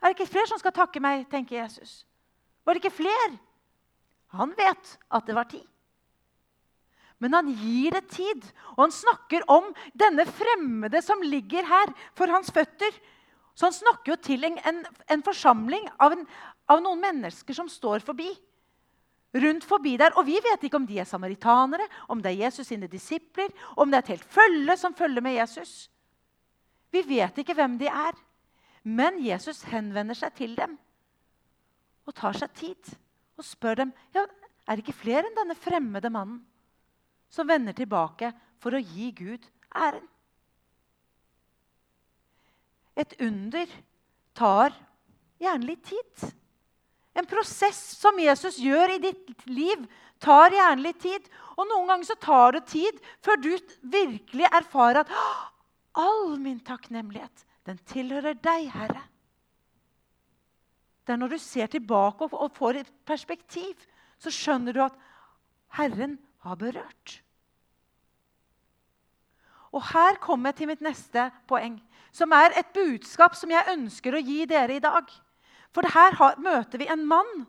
Er 0.00 0.08
det 0.08 0.16
ikke 0.16 0.30
flere 0.30 0.48
som 0.50 0.60
skal 0.60 0.74
takke 0.74 1.02
meg, 1.02 1.26
tenker 1.30 1.58
Jesus. 1.58 2.06
Var 2.64 2.76
det 2.76 2.84
ikke 2.84 2.98
flere? 3.00 3.34
Han 4.36 4.54
vet 4.56 4.94
at 5.10 5.26
det 5.26 5.36
var 5.36 5.48
tid. 5.50 5.66
Men 7.18 7.34
han 7.34 7.48
gir 7.50 7.96
det 7.96 8.04
tid, 8.14 8.44
og 8.76 8.84
han 8.86 8.94
snakker 8.94 9.46
om 9.50 9.72
denne 9.98 10.22
fremmede 10.28 11.00
som 11.02 11.22
ligger 11.24 11.66
her 11.66 11.90
for 12.16 12.30
hans 12.30 12.52
føtter. 12.54 12.94
Så 13.58 13.66
han 13.66 13.74
snakker 13.74 14.12
jo 14.12 14.18
til 14.22 14.46
en, 14.46 14.58
en, 14.70 14.84
en 15.10 15.24
forsamling 15.26 15.88
av, 15.98 16.14
en, 16.14 16.22
av 16.70 16.82
noen 16.84 17.00
mennesker 17.02 17.56
som 17.56 17.70
står 17.70 18.04
forbi 18.06 18.30
rundt 19.42 19.66
forbi 19.66 19.96
der. 19.98 20.14
Og 20.14 20.28
vi 20.28 20.38
vet 20.44 20.62
ikke 20.64 20.78
om 20.78 20.86
de 20.86 21.00
er 21.02 21.08
samaritanere, 21.08 21.88
om 22.06 22.22
det 22.22 22.32
er 22.32 22.44
Jesus 22.44 22.70
sine 22.70 22.86
disipler, 22.90 23.50
om 23.76 23.90
det 23.90 23.98
er 23.98 24.06
et 24.06 24.12
helt 24.14 24.28
følge 24.38 24.76
som 24.78 24.94
følger 24.94 25.24
med 25.24 25.34
Jesus. 25.40 25.72
Vi 26.94 27.02
vet 27.04 27.42
ikke 27.42 27.56
hvem 27.58 27.76
de 27.80 27.90
er. 27.90 28.16
Men 28.86 29.18
Jesus 29.20 29.64
henvender 29.68 30.16
seg 30.16 30.36
til 30.38 30.54
dem 30.56 30.78
og 32.08 32.14
tar 32.16 32.38
seg 32.38 32.54
tid 32.56 32.94
og 33.36 33.44
spør 33.44 33.82
dem 33.82 33.90
ja, 34.14 34.22
er 34.64 34.78
det 34.78 34.86
ikke 34.86 35.00
flere 35.02 35.26
enn 35.26 35.36
denne 35.36 35.56
fremmede 35.58 36.08
mannen 36.14 36.38
som 37.28 37.48
vender 37.50 37.76
tilbake 37.76 38.30
for 38.62 38.72
å 38.72 38.80
gi 38.80 39.10
Gud 39.18 39.44
æren. 39.76 40.06
Et 42.98 43.14
under 43.22 43.70
tar 44.38 44.74
gjerne 45.38 45.68
litt 45.68 45.84
tid. 45.86 46.32
En 47.18 47.26
prosess 47.26 47.78
som 47.98 48.18
Jesus 48.22 48.58
gjør 48.62 48.94
i 48.94 49.02
ditt 49.02 49.46
liv, 49.50 49.84
tar 50.22 50.54
gjerne 50.54 50.84
litt 50.84 51.00
tid. 51.02 51.28
Og 51.58 51.66
noen 51.66 51.90
ganger 51.90 52.10
så 52.10 52.18
tar 52.22 52.54
det 52.54 52.64
tid 52.70 52.98
før 53.24 53.40
du 53.42 53.52
virkelig 53.82 54.50
erfarer 54.50 55.02
at 55.02 55.14
all 55.98 56.36
min 56.38 56.60
takknemlighet, 56.62 57.44
den 57.66 57.78
tilhører 57.90 58.38
deg, 58.38 58.68
Herre. 58.70 59.02
Det 61.06 61.14
er 61.14 61.20
når 61.22 61.34
du 61.34 61.38
ser 61.40 61.70
tilbake 61.72 62.28
og 62.28 62.52
får 62.54 62.82
et 62.82 62.90
perspektiv, 63.08 63.74
så 64.20 64.30
skjønner 64.34 64.76
du 64.76 64.82
at 64.84 64.98
Herren 65.78 66.18
har 66.44 66.58
berørt. 66.60 67.18
Og 69.72 69.82
her 69.90 70.18
kommer 70.20 70.52
jeg 70.52 70.60
til 70.60 70.70
mitt 70.70 70.84
neste 70.84 71.28
poeng, 71.48 71.78
som 72.18 72.34
er 72.34 72.56
et 72.58 72.74
budskap 72.74 73.36
som 73.38 73.52
jeg 73.52 73.74
ønsker 73.76 74.16
å 74.16 74.22
gi 74.24 74.42
dere 74.50 74.78
i 74.78 74.82
dag. 74.82 75.06
For 75.74 75.86
her 75.94 76.16
møter 76.42 76.82
vi 76.82 76.90
en 76.90 77.06
mann 77.06 77.46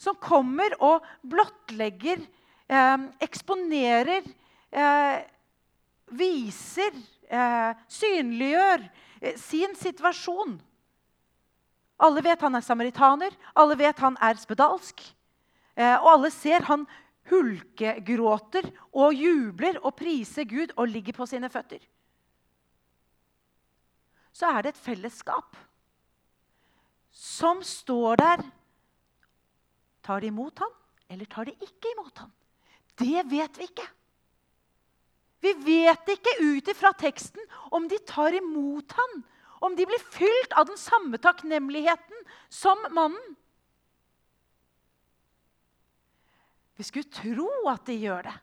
som 0.00 0.18
kommer 0.18 0.74
og 0.82 1.06
blottlegger, 1.26 2.22
eh, 2.68 2.98
eksponerer, 3.22 4.22
eh, 4.72 5.22
viser, 6.10 6.92
eh, 7.30 7.74
synliggjør 7.88 8.90
eh, 9.22 9.36
sin 9.36 9.74
situasjon. 9.74 10.60
Alle 11.98 12.22
vet 12.22 12.40
han 12.40 12.54
er 12.54 12.66
samaritaner, 12.66 13.30
alle 13.54 13.76
vet 13.78 13.98
han 13.98 14.16
er 14.20 14.34
spedalsk. 14.34 15.00
Eh, 15.76 15.96
og 16.02 16.08
alle 16.16 16.30
ser 16.30 16.66
han 16.68 16.86
hulkegråter 17.30 18.66
og 18.92 19.14
jubler 19.14 19.78
og 19.82 19.94
priser 19.96 20.44
Gud 20.44 20.74
og 20.76 20.88
ligger 20.90 21.14
på 21.16 21.26
sine 21.30 21.48
føtter. 21.48 21.78
Så 24.32 24.48
er 24.48 24.64
det 24.64 24.74
et 24.74 24.84
fellesskap 24.84 25.56
som 27.12 27.60
står 27.64 28.20
der. 28.20 28.44
Tar 30.02 30.22
de 30.22 30.32
imot 30.32 30.58
ham, 30.58 30.72
eller 31.12 31.28
tar 31.30 31.46
de 31.46 31.54
ikke 31.60 31.92
imot 31.92 32.24
ham? 32.24 32.32
Det 32.98 33.26
vet 33.30 33.60
vi 33.60 33.68
ikke. 33.68 33.84
Vi 35.42 35.52
vet 35.66 36.10
ikke 36.14 36.36
ut 36.40 36.70
ifra 36.70 36.92
teksten 36.94 37.42
om 37.74 37.88
de 37.90 37.98
tar 38.06 38.34
imot 38.38 38.94
ham, 38.94 39.22
om 39.62 39.76
de 39.78 39.86
blir 39.86 40.02
fylt 40.14 40.54
av 40.58 40.68
den 40.70 40.78
samme 40.78 41.18
takknemligheten 41.22 42.26
som 42.50 42.78
mannen. 42.94 43.36
Vi 46.78 46.86
skulle 46.86 47.10
tro 47.14 47.50
at 47.70 47.84
de 47.86 47.98
gjør 48.00 48.26
det, 48.26 48.34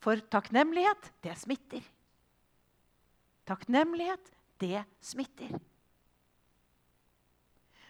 for 0.00 0.20
takknemlighet, 0.32 1.10
det 1.24 1.34
smitter. 1.40 1.82
Takknemlighet, 3.48 4.30
det 4.60 4.82
smitter. 5.04 5.52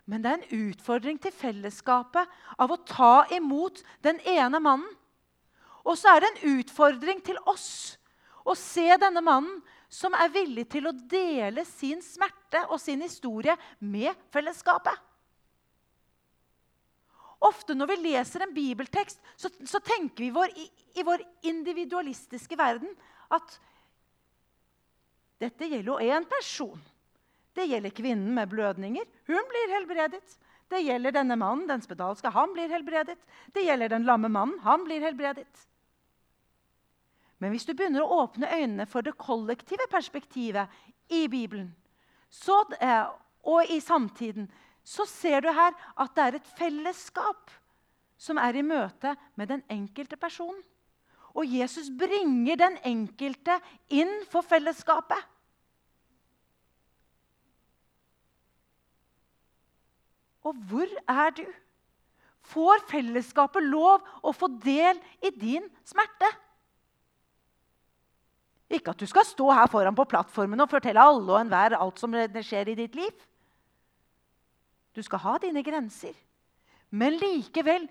Men 0.08 0.24
det 0.24 0.30
er 0.30 0.38
en 0.38 0.68
utfordring 0.70 1.18
til 1.20 1.34
fellesskapet 1.36 2.30
av 2.56 2.72
å 2.72 2.80
ta 2.88 3.26
imot 3.36 3.82
den 4.04 4.20
ene 4.24 4.60
mannen. 4.60 4.88
Og 5.84 5.96
så 6.00 6.14
er 6.14 6.24
det 6.24 6.30
en 6.30 6.56
utfordring 6.58 7.20
til 7.24 7.36
oss 7.48 7.98
å 8.48 8.54
se 8.56 8.86
denne 9.00 9.20
mannen 9.24 9.60
som 9.88 10.16
er 10.16 10.32
villig 10.32 10.66
til 10.72 10.88
å 10.88 10.96
dele 11.08 11.64
sin 11.68 12.00
smerte 12.04 12.64
og 12.68 12.80
sin 12.80 13.00
historie 13.04 13.54
med 13.80 14.16
fellesskapet. 14.32 14.96
Ofte 17.44 17.76
når 17.76 17.92
vi 17.92 17.96
leser 18.08 18.42
en 18.42 18.54
bibeltekst, 18.54 19.20
så, 19.38 19.50
så 19.64 19.78
tenker 19.84 20.24
vi 20.24 20.32
vår, 20.34 20.52
i, 20.58 20.66
i, 20.98 21.04
vår 21.06 21.22
individualistiske 21.46 22.58
verden 22.58 22.90
at 23.30 23.58
dette 25.38 25.68
gjelder 25.70 25.92
jo 25.92 25.98
én 26.02 26.26
person. 26.28 26.80
Det 27.54 27.66
gjelder 27.66 27.94
kvinnen 27.94 28.34
med 28.34 28.50
blødninger. 28.50 29.06
Hun 29.26 29.50
blir 29.50 29.74
helbredet. 29.74 30.38
Det 30.68 30.82
gjelder 30.84 31.14
denne 31.16 31.36
mannen, 31.40 31.66
den 31.68 31.82
spedalske. 31.82 32.30
Han 32.34 32.52
blir 32.52 32.68
helbredet. 32.70 33.18
Det 33.54 33.64
gjelder 33.64 33.88
den 33.94 34.06
lamme 34.06 34.28
mannen. 34.28 34.58
Han 34.66 34.84
blir 34.84 35.00
helbredet. 35.00 35.66
Men 37.38 37.54
hvis 37.54 37.66
du 37.66 37.72
begynner 37.74 38.02
å 38.02 38.24
åpne 38.24 38.50
øynene 38.50 38.86
for 38.90 39.06
det 39.06 39.14
kollektive 39.18 39.86
perspektivet 39.90 40.68
i 41.14 41.26
Bibelen 41.30 41.70
så, 42.28 42.64
eh, 42.80 43.06
og 43.42 43.70
i 43.70 43.80
samtiden, 43.80 44.50
så 44.84 45.06
ser 45.06 45.40
du 45.40 45.48
her 45.52 45.72
at 45.96 46.14
det 46.16 46.24
er 46.24 46.36
et 46.36 46.50
fellesskap 46.58 47.50
som 48.18 48.38
er 48.42 48.56
i 48.58 48.66
møte 48.66 49.14
med 49.36 49.48
den 49.48 49.62
enkelte 49.70 50.16
personen. 50.16 50.60
Og 51.36 51.46
Jesus 51.46 51.90
bringer 51.98 52.56
den 52.60 52.78
enkelte 52.88 53.58
inn 53.92 54.12
for 54.30 54.46
fellesskapet. 54.46 55.20
Og 60.48 60.56
hvor 60.70 60.88
er 61.08 61.32
du? 61.36 61.46
Får 62.48 62.84
fellesskapet 62.88 63.64
lov 63.66 64.04
å 64.24 64.32
få 64.32 64.48
del 64.62 64.96
i 65.20 65.32
din 65.34 65.66
smerte? 65.84 66.30
Ikke 68.68 68.92
at 68.92 69.00
du 69.00 69.08
skal 69.08 69.24
stå 69.24 69.48
her 69.52 69.68
foran 69.72 69.96
på 69.96 70.06
plattformen 70.08 70.60
og 70.60 70.70
fortelle 70.70 71.00
alle 71.00 71.32
og 71.32 71.40
enhver 71.40 71.76
alt 71.76 72.00
som 72.00 72.12
skjer 72.12 72.72
i 72.72 72.76
ditt 72.76 72.96
liv. 72.96 73.12
Du 74.96 75.00
skal 75.04 75.22
ha 75.24 75.36
dine 75.40 75.62
grenser. 75.64 76.16
Men 76.90 77.18
likevel 77.20 77.86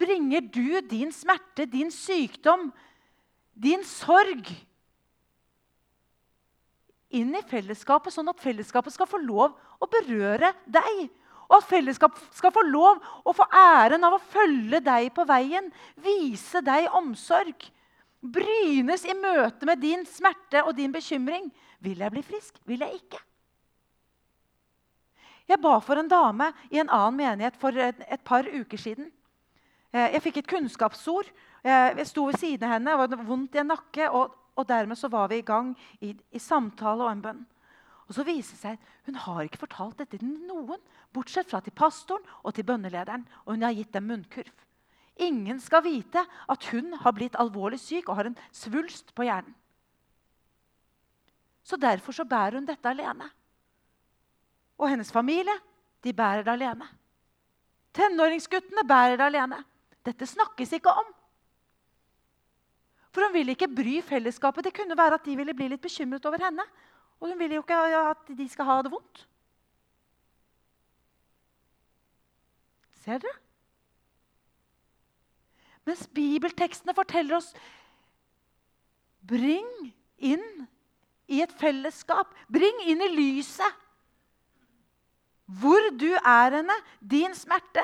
bringer 0.00 0.42
du 0.42 0.80
din 0.88 1.12
smerte, 1.12 1.66
din 1.70 1.90
sykdom, 1.94 2.70
din 3.54 3.84
sorg 3.86 4.48
inn 7.10 7.34
i 7.34 7.42
fellesskapet, 7.50 8.14
sånn 8.14 8.30
at 8.30 8.42
fellesskapet 8.42 8.94
skal 8.94 9.08
få 9.10 9.18
lov 9.22 9.56
å 9.82 9.88
berøre 9.90 10.52
deg 10.70 11.08
og 11.50 11.56
at 11.58 11.66
fellesskap 11.66 12.18
skal 12.30 12.52
få 12.54 12.62
lov 12.68 13.00
å 13.26 13.34
få 13.34 13.44
æren 13.50 14.06
av 14.06 14.14
å 14.14 14.22
følge 14.22 14.78
deg 14.86 15.08
på 15.16 15.24
veien, 15.26 15.66
vise 15.98 16.62
deg 16.62 16.86
omsorg. 16.94 17.66
Brynes 18.20 19.02
i 19.08 19.16
møte 19.18 19.66
med 19.66 19.82
din 19.82 20.04
smerte 20.06 20.62
og 20.62 20.76
din 20.78 20.94
bekymring. 20.94 21.48
Vil 21.82 22.04
jeg 22.04 22.14
bli 22.14 22.22
frisk? 22.22 22.60
Vil 22.70 22.84
jeg 22.84 23.00
ikke? 23.00 23.18
Jeg 25.50 25.58
ba 25.58 25.78
for 25.82 25.98
en 25.98 26.08
dame 26.10 26.52
i 26.70 26.78
en 26.78 26.90
annen 26.90 27.16
menighet 27.18 27.56
for 27.58 27.74
et 27.74 28.22
par 28.24 28.46
uker 28.46 28.78
siden. 28.78 29.08
Eh, 29.90 30.12
jeg 30.14 30.22
fikk 30.22 30.36
et 30.40 30.50
kunnskapsord. 30.52 31.30
Eh, 31.64 31.96
jeg 31.98 32.06
sto 32.06 32.28
ved 32.28 32.38
siden 32.38 32.68
av 32.68 32.76
henne, 32.76 32.94
det 33.10 33.18
var 33.18 33.26
vondt 33.26 33.56
i 33.58 33.62
en 33.64 33.72
nakke, 33.72 34.06
og, 34.14 34.36
og 34.54 34.68
dermed 34.68 34.98
så 34.98 35.10
var 35.10 35.30
vi 35.32 35.40
i 35.40 35.46
gang 35.46 35.72
i, 36.00 36.12
i 36.14 36.38
samtale 36.38 37.02
og 37.02 37.10
en 37.10 37.24
bønn. 37.24 37.42
Og 38.06 38.14
så 38.14 38.26
viser 38.26 38.54
det 38.54 38.60
seg 38.60 38.78
at 38.78 39.10
Hun 39.10 39.18
har 39.24 39.42
ikke 39.46 39.62
fortalt 39.64 39.98
dette 39.98 40.18
til 40.18 40.30
noen, 40.46 40.78
bortsett 41.14 41.50
fra 41.50 41.60
til 41.64 41.74
pastoren 41.74 42.26
og 42.44 42.54
til 42.54 42.66
bønnelederen. 42.66 43.26
Og 43.46 43.54
hun 43.56 43.66
har 43.66 43.74
gitt 43.74 43.94
dem 43.94 44.06
munnkurv. 44.06 44.52
Ingen 45.20 45.58
skal 45.60 45.82
vite 45.82 46.22
at 46.22 46.66
hun 46.70 46.94
har 47.02 47.14
blitt 47.16 47.38
alvorlig 47.38 47.80
syk 47.82 48.08
og 48.08 48.20
har 48.20 48.30
en 48.30 48.38
svulst 48.54 49.10
på 49.14 49.26
hjernen. 49.26 49.54
Så 51.66 51.76
derfor 51.76 52.14
så 52.14 52.24
bærer 52.24 52.58
hun 52.58 52.66
dette 52.66 52.88
alene. 52.88 53.28
Og 54.80 54.88
hennes 54.88 55.12
familie 55.12 55.54
de 56.04 56.12
bærer 56.16 56.44
det 56.46 56.54
alene. 56.54 56.88
Tenåringsguttene 57.92 58.86
bærer 58.88 59.18
det 59.20 59.26
alene. 59.26 59.58
Dette 60.06 60.26
snakkes 60.26 60.72
ikke 60.78 60.92
om. 61.02 61.08
For 63.10 63.26
hun 63.26 63.34
ville 63.34 63.52
ikke 63.52 63.68
bry 63.68 63.98
fellesskapet. 64.06 64.64
Det 64.64 64.74
kunne 64.74 64.96
være 64.96 65.18
at 65.18 65.26
de 65.26 65.34
ville 65.36 65.54
bli 65.54 65.68
litt 65.68 65.82
bekymret 65.82 66.26
over 66.26 66.40
henne. 66.40 66.64
Og 67.20 67.28
hun 67.28 67.38
ville 67.38 67.58
jo 67.58 67.64
ikke 67.64 67.80
at 67.98 68.32
de 68.38 68.48
skal 68.48 68.68
ha 68.68 68.78
det 68.86 68.92
vondt. 68.94 69.26
Ser 73.02 73.20
dere? 73.20 73.36
Mens 75.88 76.06
bibeltekstene 76.14 76.94
forteller 76.94 77.40
oss 77.40 77.52
Bring 79.30 79.68
inn 80.16 80.64
i 81.30 81.42
et 81.44 81.52
fellesskap. 81.60 82.32
Bring 82.48 82.80
inn 82.88 83.02
i 83.04 83.10
lyset 83.12 83.76
hvor 85.58 85.90
du 85.98 86.10
er 86.14 86.56
henne, 86.56 86.76
din 87.00 87.34
smerte. 87.34 87.82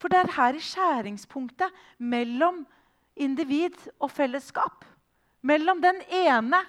For 0.00 0.08
det 0.08 0.18
er 0.18 0.32
her 0.36 0.56
i 0.56 0.62
skjæringspunktet 0.64 1.82
mellom 1.98 2.64
individ 3.16 3.76
og 4.00 4.10
fellesskap. 4.10 4.84
Mellom 5.42 5.82
den 5.82 6.00
ene 6.08 6.62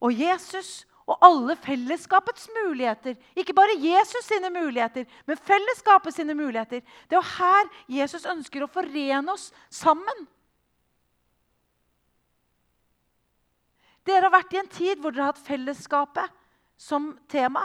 og 0.00 0.14
Jesus 0.14 0.86
og 1.06 1.18
alle 1.22 1.56
fellesskapets 1.56 2.48
muligheter. 2.64 3.14
Ikke 3.36 3.54
bare 3.54 3.78
Jesus 3.78 4.24
sine 4.26 4.50
muligheter, 4.50 5.04
men 5.26 5.36
fellesskapet 5.36 6.14
sine 6.14 6.34
muligheter. 6.34 6.80
Det 7.10 7.18
er 7.18 7.34
her 7.38 7.68
Jesus 8.00 8.26
ønsker 8.26 8.64
å 8.64 8.70
forene 8.70 9.32
oss 9.32 9.52
sammen. 9.70 10.26
Dere 14.06 14.28
har 14.28 14.34
vært 14.36 14.54
i 14.54 14.60
en 14.60 14.70
tid 14.70 15.00
hvor 15.02 15.14
dere 15.14 15.26
har 15.26 15.34
hatt 15.34 15.46
fellesskapet 15.46 16.34
som 16.78 17.10
tema. 17.30 17.64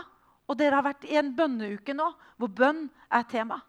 Og 0.49 0.57
dere 0.59 0.79
har 0.79 0.87
vært 0.89 1.05
i 1.07 1.17
en 1.19 1.29
bønneuke 1.35 1.93
nå 1.95 2.07
hvor 2.41 2.51
bønn 2.51 2.87
er 3.13 3.27
tema. 3.29 3.61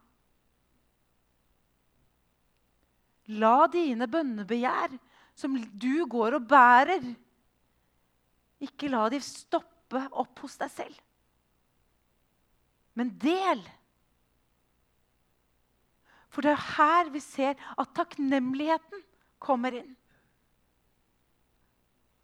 La 3.39 3.69
dine 3.71 4.09
bønnebegjær, 4.11 4.97
som 5.39 5.55
du 5.55 6.05
går 6.11 6.37
og 6.37 6.49
bærer, 6.51 7.05
ikke 8.63 8.91
la 8.91 9.07
de 9.13 9.21
stoppe 9.23 10.03
opp 10.11 10.43
hos 10.43 10.59
deg 10.61 10.73
selv. 10.73 10.99
Men 12.99 13.15
del. 13.23 13.63
For 16.33 16.45
det 16.45 16.53
er 16.55 16.69
her 16.77 17.11
vi 17.15 17.23
ser 17.25 17.57
at 17.79 17.95
takknemligheten 17.97 19.05
kommer 19.43 19.75
inn. 19.81 19.95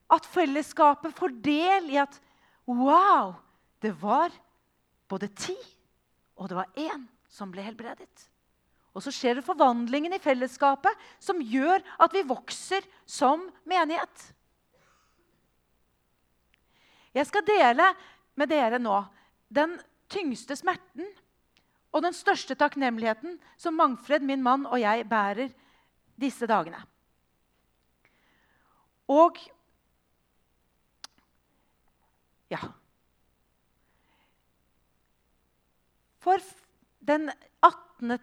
At 0.08 0.26
fellesskapet 0.28 1.12
får 1.16 1.34
del 1.44 1.90
i 1.92 1.98
at 2.00 2.16
wow, 2.68 3.34
det 3.82 3.92
var 4.00 4.32
både 5.08 5.28
ti 5.36 5.56
og 6.38 6.48
det 6.48 6.58
var 6.58 6.72
én 6.78 7.04
som 7.28 7.50
ble 7.52 7.64
helbredet. 7.66 8.28
Og 8.96 9.04
så 9.04 9.12
skjer 9.14 9.38
det 9.38 9.46
forvandlingen 9.46 10.14
i 10.16 10.22
fellesskapet 10.22 10.96
som 11.22 11.42
gjør 11.42 11.82
at 12.00 12.14
vi 12.14 12.24
vokser 12.26 12.86
som 13.06 13.44
menighet. 13.68 14.24
Jeg 17.14 17.28
skal 17.28 17.46
dele 17.46 17.92
med 18.38 18.50
dere 18.50 18.80
nå 18.80 18.96
den 19.54 19.76
tyngste 20.12 20.56
smerten 20.58 21.08
og 21.92 22.04
den 22.04 22.16
største 22.16 22.56
takknemligheten 22.58 23.38
som 23.60 23.76
Mangfred, 23.78 24.22
min 24.22 24.42
mann, 24.44 24.66
og 24.68 24.80
jeg 24.80 25.06
bærer 25.08 25.52
disse 26.20 26.46
dagene. 26.48 26.80
Og 29.08 29.38
ja. 32.48 32.60
For 36.18 36.42
den 36.98 37.30
18. 37.60 38.18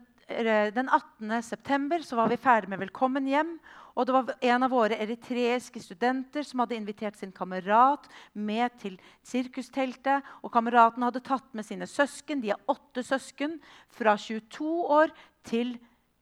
Den 0.74 0.90
18. 0.90 1.44
september 1.44 2.02
var 2.16 2.30
vi 2.30 2.38
ferdig 2.38 2.70
med 2.70 2.80
'Velkommen 2.80 3.28
hjem'. 3.30 3.60
Og 3.96 4.06
det 4.06 4.14
var 4.14 4.34
en 4.42 4.64
av 4.64 4.72
våre 4.72 4.98
eritreiske 4.98 5.80
studenter 5.80 6.44
som 6.44 6.60
hadde 6.60 6.76
invitert 6.76 7.16
sin 7.16 7.32
kamerat 7.32 8.10
med 8.34 8.74
til 8.80 8.98
sirkusteltet. 9.24 10.24
Og 10.44 10.52
kameraten 10.52 11.04
hadde 11.04 11.24
tatt 11.24 11.54
med 11.54 11.64
sine 11.66 11.88
søsken. 11.88 12.42
De 12.42 12.50
er 12.50 12.64
åtte 12.68 13.04
søsken 13.04 13.62
fra 13.88 14.18
22 14.18 14.66
år 14.90 15.14
til 15.44 15.78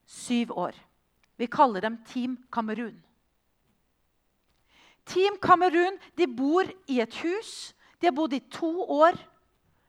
7 0.05 0.51
år. 0.51 0.75
Vi 1.37 1.47
kaller 1.47 1.81
dem 1.81 1.97
Team 2.05 2.37
Kamerun. 2.51 3.01
Team 5.05 5.39
Kamerun 5.41 5.97
bor 6.37 6.67
i 6.87 6.99
et 6.99 7.15
hus 7.23 7.73
de 8.03 8.07
har 8.07 8.15
bodd 8.15 8.33
i 8.33 8.39
to 8.51 8.67
år. 8.91 9.15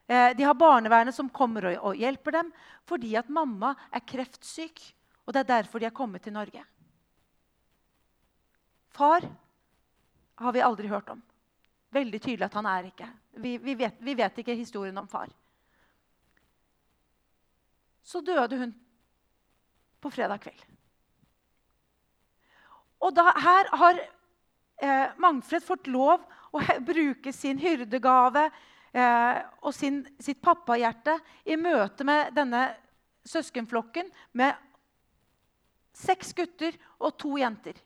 Eh, 0.06 0.36
de 0.36 0.42
har 0.46 0.54
barnevernet 0.54 1.14
som 1.16 1.26
kommer 1.34 1.72
og 1.80 1.96
hjelper 1.98 2.36
dem 2.36 2.52
fordi 2.86 3.16
at 3.18 3.26
mamma 3.26 3.72
er 3.90 4.04
kreftsyk. 4.06 4.78
Og 5.26 5.34
det 5.34 5.40
er 5.42 5.48
derfor 5.48 5.82
de 5.82 5.88
har 5.88 5.96
kommet 5.96 6.22
til 6.22 6.36
Norge. 6.36 6.62
Far 8.94 9.26
har 10.38 10.54
vi 10.54 10.62
aldri 10.62 10.92
hørt 10.92 11.10
om. 11.10 11.24
Veldig 11.90 12.20
tydelig 12.22 12.46
at 12.46 12.54
han 12.54 12.68
er 12.70 12.86
ikke. 12.92 13.08
Vi, 13.42 13.56
vi, 13.58 13.74
vet, 13.82 13.98
vi 13.98 14.14
vet, 14.14 14.38
ikke 14.38 14.54
historien 14.62 15.02
om 15.02 15.10
far. 15.10 15.34
Så 18.06 18.22
døde 18.22 18.60
hun 18.62 18.76
på 19.98 20.14
fredag 20.14 20.38
kveld. 20.46 20.62
Og 23.02 23.10
da, 23.18 23.26
her 23.42 23.74
har 23.74 23.98
eh, 23.98 25.18
Mangfred 25.18 25.66
fått 25.66 25.90
lov 25.90 26.22
å 26.54 26.62
bruke 26.84 27.32
sin 27.34 27.58
hyrdegave 27.60 28.46
eh, 28.94 29.40
og 29.62 29.74
sin, 29.74 30.02
sitt 30.22 30.40
pappahjerte 30.44 31.18
i 31.44 31.58
møte 31.60 32.06
med 32.06 32.34
denne 32.36 32.68
søskenflokken 33.28 34.10
med 34.36 34.54
seks 35.94 36.34
gutter 36.36 36.76
og 36.98 37.14
to 37.20 37.36
jenter. 37.40 37.76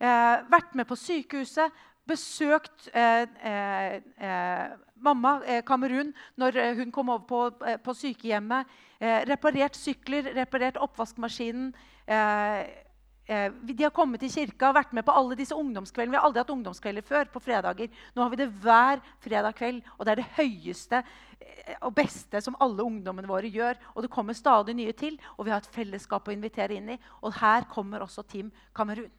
Eh, 0.00 0.36
vært 0.50 0.76
med 0.78 0.88
på 0.88 0.98
sykehuset, 0.98 1.72
besøkt 2.08 2.88
eh, 2.96 3.26
eh, 3.46 3.98
eh 4.18 4.78
mamma 5.00 5.38
eh, 5.48 5.62
Kamerun 5.64 6.10
når 6.36 6.58
hun 6.76 6.90
kom 6.92 7.08
over 7.08 7.24
på, 7.24 7.38
på 7.80 7.92
sykehjemmet. 7.96 8.66
reparert 9.00 9.76
sykler, 9.76 10.26
reparert 10.36 10.76
oppvaskmaskinen. 10.76 11.70
Eh, 12.04 12.89
de 13.30 13.84
har 13.84 13.92
kommet 13.94 14.18
til 14.24 14.32
kirka 14.32 14.70
og 14.70 14.74
vært 14.74 14.94
med 14.96 15.04
på 15.06 15.14
alle 15.14 15.36
disse 15.38 15.54
ungdomskveldene. 15.54 16.16
Vi 16.16 16.18
har 16.18 16.26
aldri 16.26 16.42
hatt 16.42 16.50
ungdomskvelder 16.50 17.04
før 17.06 17.28
på 17.30 17.42
fredager. 17.44 17.92
Nå 18.16 18.24
har 18.24 18.32
vi 18.32 18.40
det 18.40 18.48
hver 18.64 19.02
fredag 19.22 19.54
kveld. 19.60 19.84
Og 19.98 20.06
det 20.06 20.12
er 20.12 20.20
det 20.20 20.32
høyeste 20.40 20.98
eh, 21.02 21.76
og 21.86 21.94
beste 21.94 22.42
som 22.42 22.58
alle 22.58 22.82
ungdommene 22.82 23.30
våre 23.30 23.46
gjør. 23.46 23.78
Og 23.94 24.02
det 24.02 24.10
kommer 24.10 24.34
stadig 24.34 24.74
nye 24.74 24.96
til, 24.98 25.20
og 25.36 25.46
vi 25.46 25.54
har 25.54 25.62
et 25.62 25.78
fellesskap 25.78 26.26
å 26.26 26.34
invitere 26.34 26.74
inn 26.74 26.90
i. 26.96 26.98
Og 27.22 27.38
her 27.38 27.70
kommer 27.70 28.02
også 28.02 28.26
Team 28.26 28.50
Kamerun. 28.74 29.12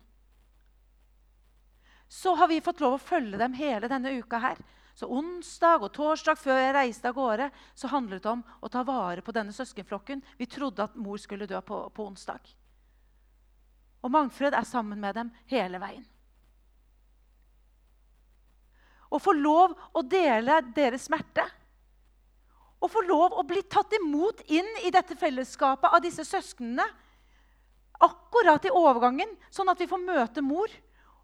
Så 2.12 2.36
har 2.36 2.52
vi 2.52 2.60
fått 2.60 2.84
lov 2.84 2.98
å 2.98 3.04
følge 3.04 3.40
dem 3.40 3.56
hele 3.56 3.88
denne 3.88 4.12
uka 4.20 4.44
her. 4.44 4.60
Så 4.92 5.08
onsdag 5.08 5.86
og 5.86 5.94
torsdag 5.96 6.36
før 6.36 6.60
jeg 6.60 6.74
reiste 6.76 7.08
av 7.08 7.16
gårde, 7.16 7.48
så 7.80 7.88
handlet 7.88 8.26
det 8.26 8.34
om 8.34 8.44
å 8.60 8.68
ta 8.68 8.84
vare 8.84 9.24
på 9.24 9.32
denne 9.32 9.56
søskenflokken. 9.56 10.20
Vi 10.36 10.52
trodde 10.52 10.84
at 10.84 11.00
mor 11.00 11.22
skulle 11.22 11.48
dø 11.48 11.62
på, 11.64 11.86
på 11.96 12.12
onsdag. 12.12 12.52
Og 14.02 14.12
Mangfred 14.14 14.56
er 14.58 14.66
sammen 14.66 15.00
med 15.02 15.16
dem 15.18 15.30
hele 15.52 15.80
veien. 15.82 16.06
Å 19.12 19.20
få 19.20 19.34
lov 19.36 19.76
å 19.94 20.02
dele 20.08 20.62
deres 20.76 21.10
smerte. 21.10 21.44
Å 22.82 22.88
få 22.90 23.04
lov 23.06 23.36
å 23.38 23.44
bli 23.46 23.62
tatt 23.70 23.92
imot 24.00 24.42
inn 24.50 24.68
i 24.86 24.92
dette 24.94 25.18
fellesskapet 25.20 25.92
av 25.92 26.02
disse 26.02 26.26
søsknene. 26.26 26.86
Akkurat 28.02 28.64
i 28.66 28.74
overgangen, 28.74 29.36
sånn 29.54 29.70
at 29.70 29.84
vi 29.84 29.90
får 29.92 30.02
møte 30.02 30.42
mor. 30.42 30.72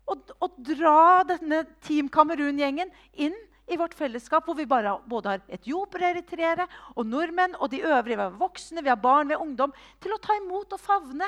Og, 0.08 0.30
og 0.44 0.60
dra 0.63 1.24
denne 1.28 1.63
Team 1.84 2.12
Kamerun-gjengen 2.12 2.92
inn 3.24 3.36
i 3.68 3.80
vårt 3.80 3.96
fellesskap, 3.98 4.46
hvor 4.48 4.56
vi 4.56 4.68
bare, 4.70 4.94
både 5.10 5.34
har 5.34 5.42
etiopere, 5.52 6.13
eritreere 6.13 6.68
og 6.94 7.08
nordmenn 7.08 7.58
og 7.58 7.72
de 7.74 7.82
øvrige. 7.82 8.16
Vi 8.16 8.24
har 8.24 8.38
voksne, 8.40 8.84
vi 8.84 8.92
har 8.92 9.02
barn, 9.02 9.28
vi 9.28 9.36
har 9.36 9.44
ungdom. 9.44 9.74
Til 10.04 10.13
å 10.16 10.22
ta 10.24 10.38
imot 10.38 10.76
og 10.78 10.84
favne 10.84 11.28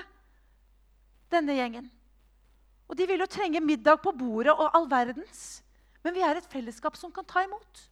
denne 1.31 1.55
gjengen. 1.57 1.87
Og 2.89 2.97
de 2.97 3.05
vil 3.09 3.21
jo 3.21 3.29
trenge 3.29 3.61
middag 3.61 4.01
på 4.01 4.13
bordet 4.17 4.55
og 4.55 4.73
all 4.73 4.89
verdens. 4.89 5.61
Men 6.03 6.15
vi 6.15 6.23
er 6.25 6.39
et 6.39 6.51
fellesskap 6.51 6.97
som 6.97 7.11
kan 7.13 7.27
ta 7.27 7.43
imot. 7.45 7.85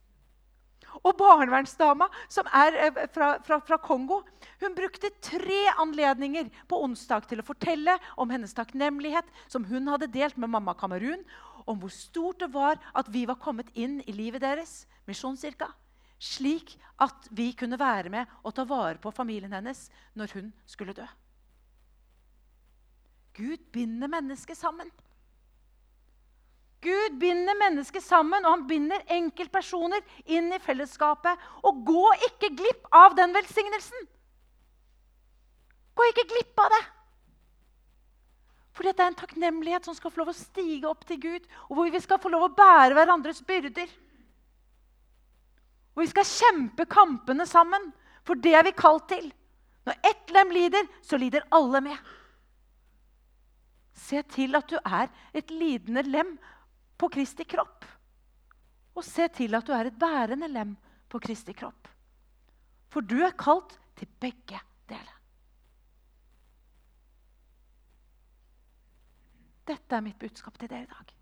Og 1.04 1.12
barnevernsdama, 1.18 2.08
som 2.32 2.48
er 2.56 2.76
eh, 2.86 3.02
fra, 3.12 3.34
fra, 3.44 3.58
fra, 3.60 3.76
Kongo, 3.82 4.22
hun 4.62 4.74
brukte 4.74 5.10
tre 5.22 5.60
anledninger 5.78 6.48
på 6.70 6.80
onsdag 6.86 7.28
til 7.28 7.42
å 7.42 7.46
fortelle 7.46 7.98
om 8.16 8.32
hennes 8.32 8.56
takknemlighet 8.56 9.28
som 9.52 9.66
hun 9.68 9.90
hadde 9.92 10.10
delt 10.14 10.38
med 10.40 10.50
mamma 10.50 10.74
Kamerun, 10.78 11.22
om 11.68 11.76
hvor 11.78 11.92
stort 11.92 12.40
det 12.40 12.48
var 12.54 12.80
at 12.96 13.10
vi 13.12 13.26
var 13.28 13.38
kommet 13.42 13.68
inn 13.76 14.00
i 14.08 14.16
livet 14.16 14.42
deres. 14.42 14.86
Misjonskirka. 15.08 15.70
slik 16.18 16.74
at 16.98 17.28
vi 17.30 17.52
kunne 17.54 17.78
være 17.78 18.10
med 18.10 18.26
og 18.42 18.54
ta 18.54 18.64
vare 18.66 18.98
på 18.98 19.12
familien 19.14 19.52
hennes 19.54 19.84
når 20.18 20.34
hun 20.34 20.52
skulle 20.66 20.92
dø. 20.92 21.06
Gud 23.38 23.62
binder 23.72 24.10
mennesket 24.10 24.58
sammen. 24.58 24.90
Gud 26.80 27.18
binder 27.18 27.58
mennesket 27.58 28.02
sammen, 28.02 28.44
og 28.44 28.54
han 28.54 28.66
binder 28.70 29.02
enkeltpersoner 29.14 30.02
inn 30.30 30.52
i 30.54 30.60
fellesskapet. 30.62 31.40
Og 31.66 31.82
gå 31.86 32.04
ikke 32.28 32.52
glipp 32.58 32.86
av 32.94 33.16
den 33.18 33.34
velsignelsen! 33.34 34.06
Gå 35.98 36.06
ikke 36.12 36.28
glipp 36.30 36.62
av 36.62 36.70
det! 36.74 36.84
Fordi 38.78 38.92
det 38.94 39.02
er 39.02 39.10
en 39.10 39.18
takknemlighet 39.18 39.88
som 39.88 39.96
skal 39.96 40.12
få 40.14 40.22
lov 40.22 40.30
å 40.30 40.38
stige 40.38 40.86
opp 40.86 41.02
til 41.06 41.18
Gud, 41.18 41.48
og 41.66 41.78
hvor 41.78 41.88
vi 41.90 42.02
skal 42.02 42.20
få 42.22 42.30
lov 42.30 42.46
å 42.46 42.54
bære 42.54 42.94
hverandres 42.94 43.42
byrder. 43.46 43.90
Og 45.96 46.04
vi 46.04 46.10
skal 46.12 46.28
kjempe 46.30 46.86
kampene 46.86 47.46
sammen, 47.46 47.90
for 48.22 48.38
det 48.38 48.54
er 48.54 48.62
vi 48.68 48.76
kalt 48.78 49.08
til. 49.10 49.32
Når 49.88 49.98
ett 50.06 50.30
lem 50.30 50.54
lider, 50.54 50.86
så 51.02 51.18
lider 51.18 51.46
alle 51.50 51.82
med. 51.88 51.98
Se 53.98 54.22
til 54.30 54.54
at 54.54 54.70
du 54.70 54.78
er 54.78 55.10
et 55.34 55.50
lidende 55.50 56.04
lem 56.06 56.36
på 56.98 57.08
Kristi 57.12 57.44
kropp. 57.48 57.84
Og 58.94 59.04
se 59.04 59.28
til 59.34 59.54
at 59.54 59.66
du 59.66 59.72
er 59.74 59.90
et 59.90 59.98
bærende 59.98 60.48
lem 60.48 60.76
på 61.10 61.18
Kristi 61.22 61.52
kropp. 61.52 61.88
For 62.88 63.00
du 63.00 63.18
er 63.22 63.36
kalt 63.38 63.76
til 63.98 64.08
begge 64.20 64.60
deler. 64.88 65.14
Dette 69.68 69.96
er 69.96 70.00
mitt 70.00 70.18
budskap 70.18 70.58
til 70.58 70.70
dere 70.70 70.86
i 70.86 70.90
dag. 70.90 71.14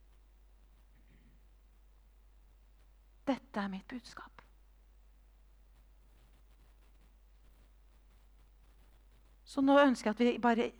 Dette 3.26 3.60
er 3.60 3.68
mitt 3.72 3.88
budskap. 3.90 4.42
Så 9.46 9.62
nå 9.62 9.78
ønsker 9.80 10.10
jeg 10.10 10.14
at 10.14 10.34
vi 10.34 10.42
bare 10.42 10.70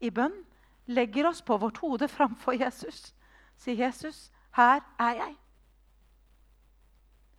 i 0.00 0.10
bønn 0.14 0.36
legger 0.88 1.28
oss 1.28 1.42
på 1.42 1.56
vårt 1.60 1.78
hode 1.84 2.08
framfor 2.08 2.56
Jesus. 2.56 3.14
Sier, 3.56 3.76
'Jesus, 3.76 4.30
her 4.56 4.80
er 4.98 5.14
jeg.' 5.14 5.36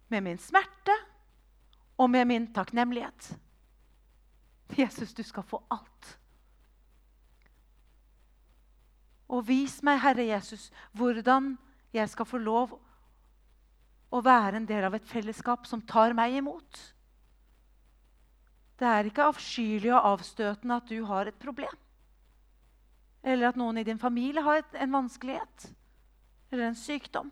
Med 0.10 0.22
min 0.22 0.38
smerte 0.38 0.96
og 1.98 2.10
med 2.10 2.26
min 2.26 2.54
takknemlighet. 2.54 3.40
Jesus, 4.78 5.14
du 5.14 5.24
skal 5.24 5.44
få 5.44 5.64
alt. 5.72 6.20
Og 9.30 9.48
vis 9.48 9.84
meg, 9.84 10.00
Herre 10.02 10.26
Jesus, 10.26 10.72
hvordan 10.92 11.58
jeg 11.94 12.10
skal 12.10 12.26
få 12.26 12.38
lov 12.38 12.80
å 14.10 14.22
være 14.26 14.58
en 14.58 14.66
del 14.70 14.88
av 14.88 14.96
et 14.98 15.06
fellesskap 15.06 15.68
som 15.70 15.82
tar 15.86 16.16
meg 16.18 16.40
imot. 16.40 16.80
Det 18.80 18.88
er 18.88 19.10
ikke 19.10 19.28
avskyelig 19.30 19.92
og 19.94 20.08
avstøtende 20.16 20.80
at 20.80 20.90
du 20.90 21.04
har 21.06 21.30
et 21.30 21.38
problem. 21.42 21.78
Eller 23.24 23.50
at 23.50 23.60
noen 23.60 23.78
i 23.78 23.86
din 23.88 24.00
familie 24.00 24.44
har 24.44 24.64
en 24.74 24.94
vanskelighet 24.94 25.70
eller 26.52 26.70
en 26.70 26.78
sykdom. 26.78 27.32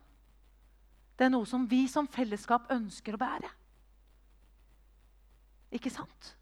Det 1.17 1.26
er 1.26 1.34
noe 1.34 1.47
som 1.50 1.65
vi 1.69 1.88
som 1.89 2.10
fellesskap 2.12 2.69
ønsker 2.73 3.15
å 3.15 3.21
bære. 3.21 3.50
Ikke 5.73 5.91
sant? 5.91 6.34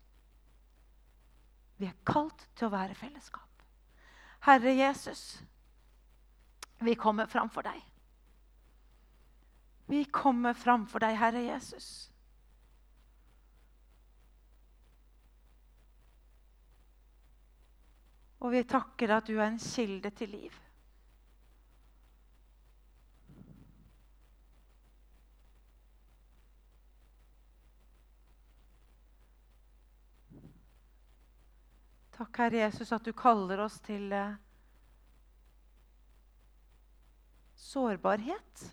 Vi 1.77 1.87
er 1.87 1.97
kalt 2.07 2.47
til 2.55 2.67
å 2.67 2.73
være 2.73 2.95
fellesskap. 2.97 3.49
Herre 4.45 4.75
Jesus, 4.75 5.39
vi 6.83 6.95
kommer 6.99 7.29
framfor 7.31 7.65
deg. 7.65 7.79
Vi 9.87 10.03
kommer 10.13 10.53
framfor 10.57 11.01
deg, 11.01 11.17
Herre 11.17 11.41
Jesus. 11.45 12.09
Og 18.45 18.51
vi 18.53 18.61
takker 18.69 19.09
deg 19.09 19.17
at 19.17 19.29
du 19.31 19.39
er 19.39 19.47
en 19.47 19.57
kilde 19.57 20.09
til 20.13 20.29
liv. 20.29 20.57
Takk, 32.15 32.37
Herre 32.37 32.59
Jesus, 32.61 32.91
at 32.93 33.03
du 33.03 33.11
kaller 33.17 33.63
oss 33.65 33.79
til 33.83 34.13
eh, 34.13 34.37
sårbarhet. 37.59 38.67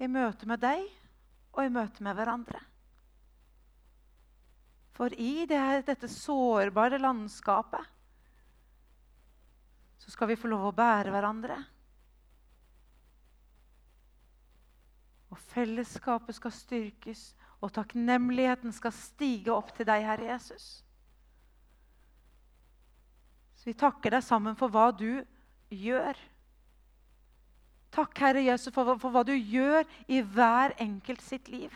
I 0.00 0.08
møte 0.08 0.48
med 0.48 0.64
deg 0.64 0.88
og 1.52 1.62
i 1.62 1.74
møte 1.76 2.02
med 2.08 2.16
hverandre. 2.16 2.64
For 4.96 5.12
i 5.20 5.44
det, 5.48 5.84
dette 5.86 6.08
sårbare 6.08 6.98
landskapet 6.98 7.92
så 10.00 10.12
skal 10.12 10.30
vi 10.30 10.38
få 10.38 10.48
lov 10.48 10.68
å 10.68 10.76
bære 10.76 11.10
hverandre. 11.12 11.56
Og 15.34 15.40
fellesskapet 15.50 16.38
skal 16.38 16.54
styrkes, 16.54 17.28
og 17.60 17.72
takknemligheten 17.74 18.72
skal 18.72 18.94
stige 18.94 19.52
opp 19.52 19.72
til 19.76 19.88
deg, 19.88 20.04
Herre 20.06 20.30
Jesus. 20.30 20.68
Så 23.56 23.68
vi 23.68 23.74
takker 23.76 24.14
deg 24.14 24.24
sammen 24.24 24.56
for 24.56 24.72
hva 24.72 24.92
du 24.94 25.24
gjør. 25.74 26.20
Takk, 27.96 28.14
Herre 28.22 28.44
Jesus, 28.46 28.72
for, 28.72 28.94
for 29.02 29.10
hva 29.10 29.24
du 29.26 29.34
gjør 29.34 29.82
i 30.06 30.22
hver 30.22 30.76
enkelt 30.86 31.24
sitt 31.24 31.50
liv. 31.50 31.74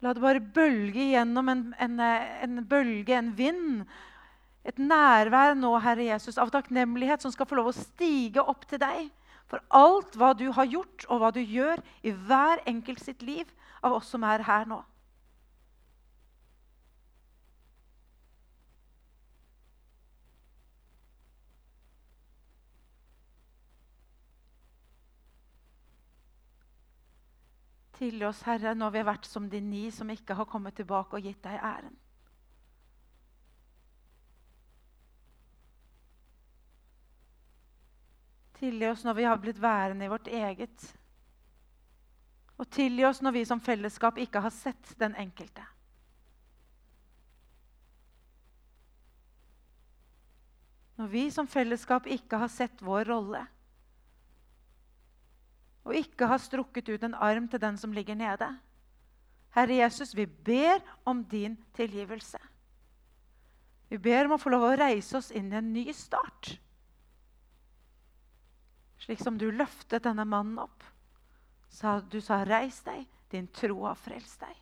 La 0.00 0.14
det 0.16 0.22
bare 0.22 0.40
bølge 0.40 1.10
gjennom 1.12 1.50
en, 1.52 1.64
en, 1.78 1.98
en 2.00 2.62
bølge, 2.68 3.16
en 3.16 3.32
vind. 3.36 3.82
Et 4.64 4.78
nærvær 4.80 5.54
nå, 5.56 5.72
Herre 5.84 6.06
Jesus, 6.08 6.38
av 6.40 6.52
takknemlighet 6.52 7.24
som 7.24 7.32
skal 7.32 7.48
få 7.48 7.58
lov 7.58 7.70
å 7.72 7.76
stige 7.76 8.44
opp 8.44 8.66
til 8.68 8.80
deg 8.80 9.10
for 9.50 9.62
alt 9.74 10.14
hva 10.16 10.30
du 10.38 10.46
har 10.54 10.68
gjort, 10.70 11.04
og 11.10 11.20
hva 11.20 11.32
du 11.34 11.40
gjør 11.42 11.82
i 12.06 12.12
hver 12.14 12.62
enkelt 12.70 13.02
sitt 13.02 13.24
liv 13.26 13.48
av 13.82 13.98
oss 13.98 14.12
som 14.12 14.24
er 14.24 14.44
her 14.46 14.68
nå. 14.70 14.78
Tilgi 28.00 28.24
oss, 28.24 28.38
Herre, 28.48 28.72
når 28.72 28.94
vi 28.94 28.98
har 29.02 29.10
vært 29.10 29.26
som 29.28 29.50
de 29.52 29.58
ni 29.60 29.90
som 29.92 30.08
ikke 30.08 30.32
har 30.38 30.46
kommet 30.48 30.78
tilbake 30.78 31.18
og 31.18 31.26
gitt 31.26 31.42
deg 31.44 31.58
æren. 31.60 31.98
Tilgi 38.56 38.88
oss 38.88 39.04
når 39.04 39.18
vi 39.18 39.28
har 39.28 39.36
blitt 39.42 39.60
værende 39.60 40.08
i 40.08 40.12
vårt 40.12 40.32
eget. 40.32 40.86
Og 42.56 42.72
tilgi 42.72 43.04
oss 43.04 43.20
når 43.20 43.36
vi 43.36 43.44
som 43.52 43.60
fellesskap 43.60 44.16
ikke 44.24 44.40
har 44.48 44.56
sett 44.56 44.96
den 45.00 45.12
enkelte. 45.20 45.68
Når 50.96 51.12
vi 51.12 51.28
som 51.32 51.48
fellesskap 51.48 52.08
ikke 52.08 52.40
har 52.40 52.48
sett 52.52 52.80
vår 52.80 53.08
rolle. 53.12 53.46
Og 55.84 55.96
ikke 55.96 56.28
har 56.28 56.42
strukket 56.42 56.88
ut 56.88 57.04
en 57.04 57.14
arm 57.14 57.48
til 57.48 57.60
den 57.60 57.78
som 57.80 57.92
ligger 57.92 58.14
nede. 58.14 58.48
Herre 59.56 59.80
Jesus, 59.80 60.14
vi 60.14 60.26
ber 60.26 60.78
om 61.04 61.24
din 61.24 61.56
tilgivelse. 61.74 62.38
Vi 63.90 63.98
ber 63.98 64.28
om 64.28 64.36
å 64.36 64.38
få 64.38 64.52
lov 64.52 64.68
å 64.68 64.76
reise 64.78 65.18
oss 65.18 65.32
inn 65.34 65.50
i 65.50 65.58
en 65.58 65.72
ny 65.74 65.88
start. 65.96 66.52
Slik 69.00 69.22
som 69.22 69.38
du 69.40 69.48
løftet 69.50 70.04
denne 70.04 70.24
mannen 70.24 70.58
opp. 70.62 70.84
du 72.10 72.20
sa, 72.20 72.44
'Reis 72.44 72.82
deg, 72.82 73.06
din 73.30 73.46
tro 73.48 73.86
har 73.86 73.94
frelst 73.94 74.40
deg'. 74.40 74.60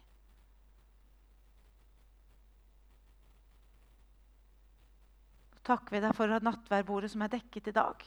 Takker 5.69 5.91
vi 5.93 6.01
deg 6.01 6.15
for 6.17 6.41
nattverdbordet 6.41 7.11
som 7.11 7.23
er 7.23 7.29
dekket 7.29 7.69
i 7.69 7.77
dag. 7.77 8.05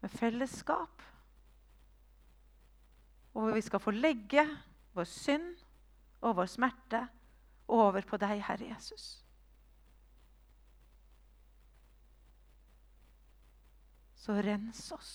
Med 0.00 0.10
fellesskap. 0.10 1.02
Og 3.34 3.42
hvor 3.42 3.54
vi 3.54 3.62
skal 3.62 3.80
få 3.80 3.94
legge 3.94 4.44
vår 4.94 5.06
synd 5.06 5.50
og 6.20 6.36
vår 6.36 6.48
smerte 6.50 7.04
over 7.70 8.02
på 8.06 8.18
deg, 8.20 8.42
Herre 8.44 8.72
Jesus. 8.72 9.24
Så 14.20 14.34
rens 14.44 14.90
oss. 14.92 15.14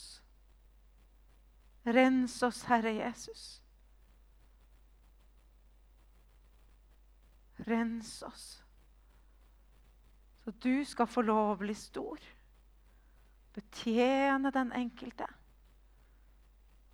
Rens 1.85 2.39
oss, 2.43 2.63
Herre 2.65 2.95
Jesus. 2.95 3.43
Rens 7.67 8.23
oss, 8.23 8.63
så 10.43 10.51
du 10.51 10.83
skal 10.85 11.07
få 11.07 11.23
lov 11.23 11.53
å 11.53 11.59
bli 11.61 11.73
stor. 11.73 12.19
betjene 13.55 14.51
den 14.51 14.73
enkelte. 14.75 15.25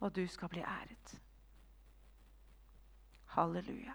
Og 0.02 0.16
du 0.16 0.28
skal 0.28 0.50
bli 0.50 0.60
æret. 0.60 1.22
Halleluja. 3.26 3.94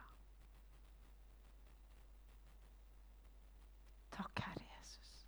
Takk, 4.13 4.39
Herre 4.39 4.65
Jesus. 4.79 5.27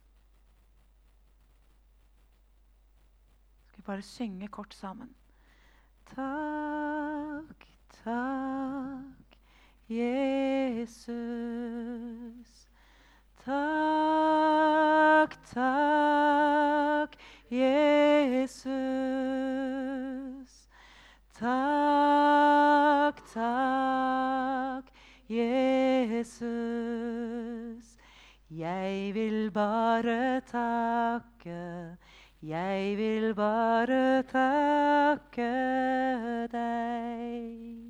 Skal 3.67 3.77
vi 3.77 3.83
bare 3.83 4.03
synge 4.03 4.49
kort 4.49 4.75
sammen? 4.75 5.15
Takk, 6.07 7.67
takk, 8.05 9.37
Jesus. 9.89 10.99
Takk, 13.45 15.37
takk, 15.45 17.17
Jesus. 17.51 19.38
Jesus. 26.19 27.97
Jeg 28.51 29.15
vil 29.15 29.51
bare 29.51 30.41
takke, 30.41 31.97
jeg 32.43 32.97
vil 32.97 33.35
bare 33.35 34.23
takke 34.23 35.51
deg. 36.53 37.88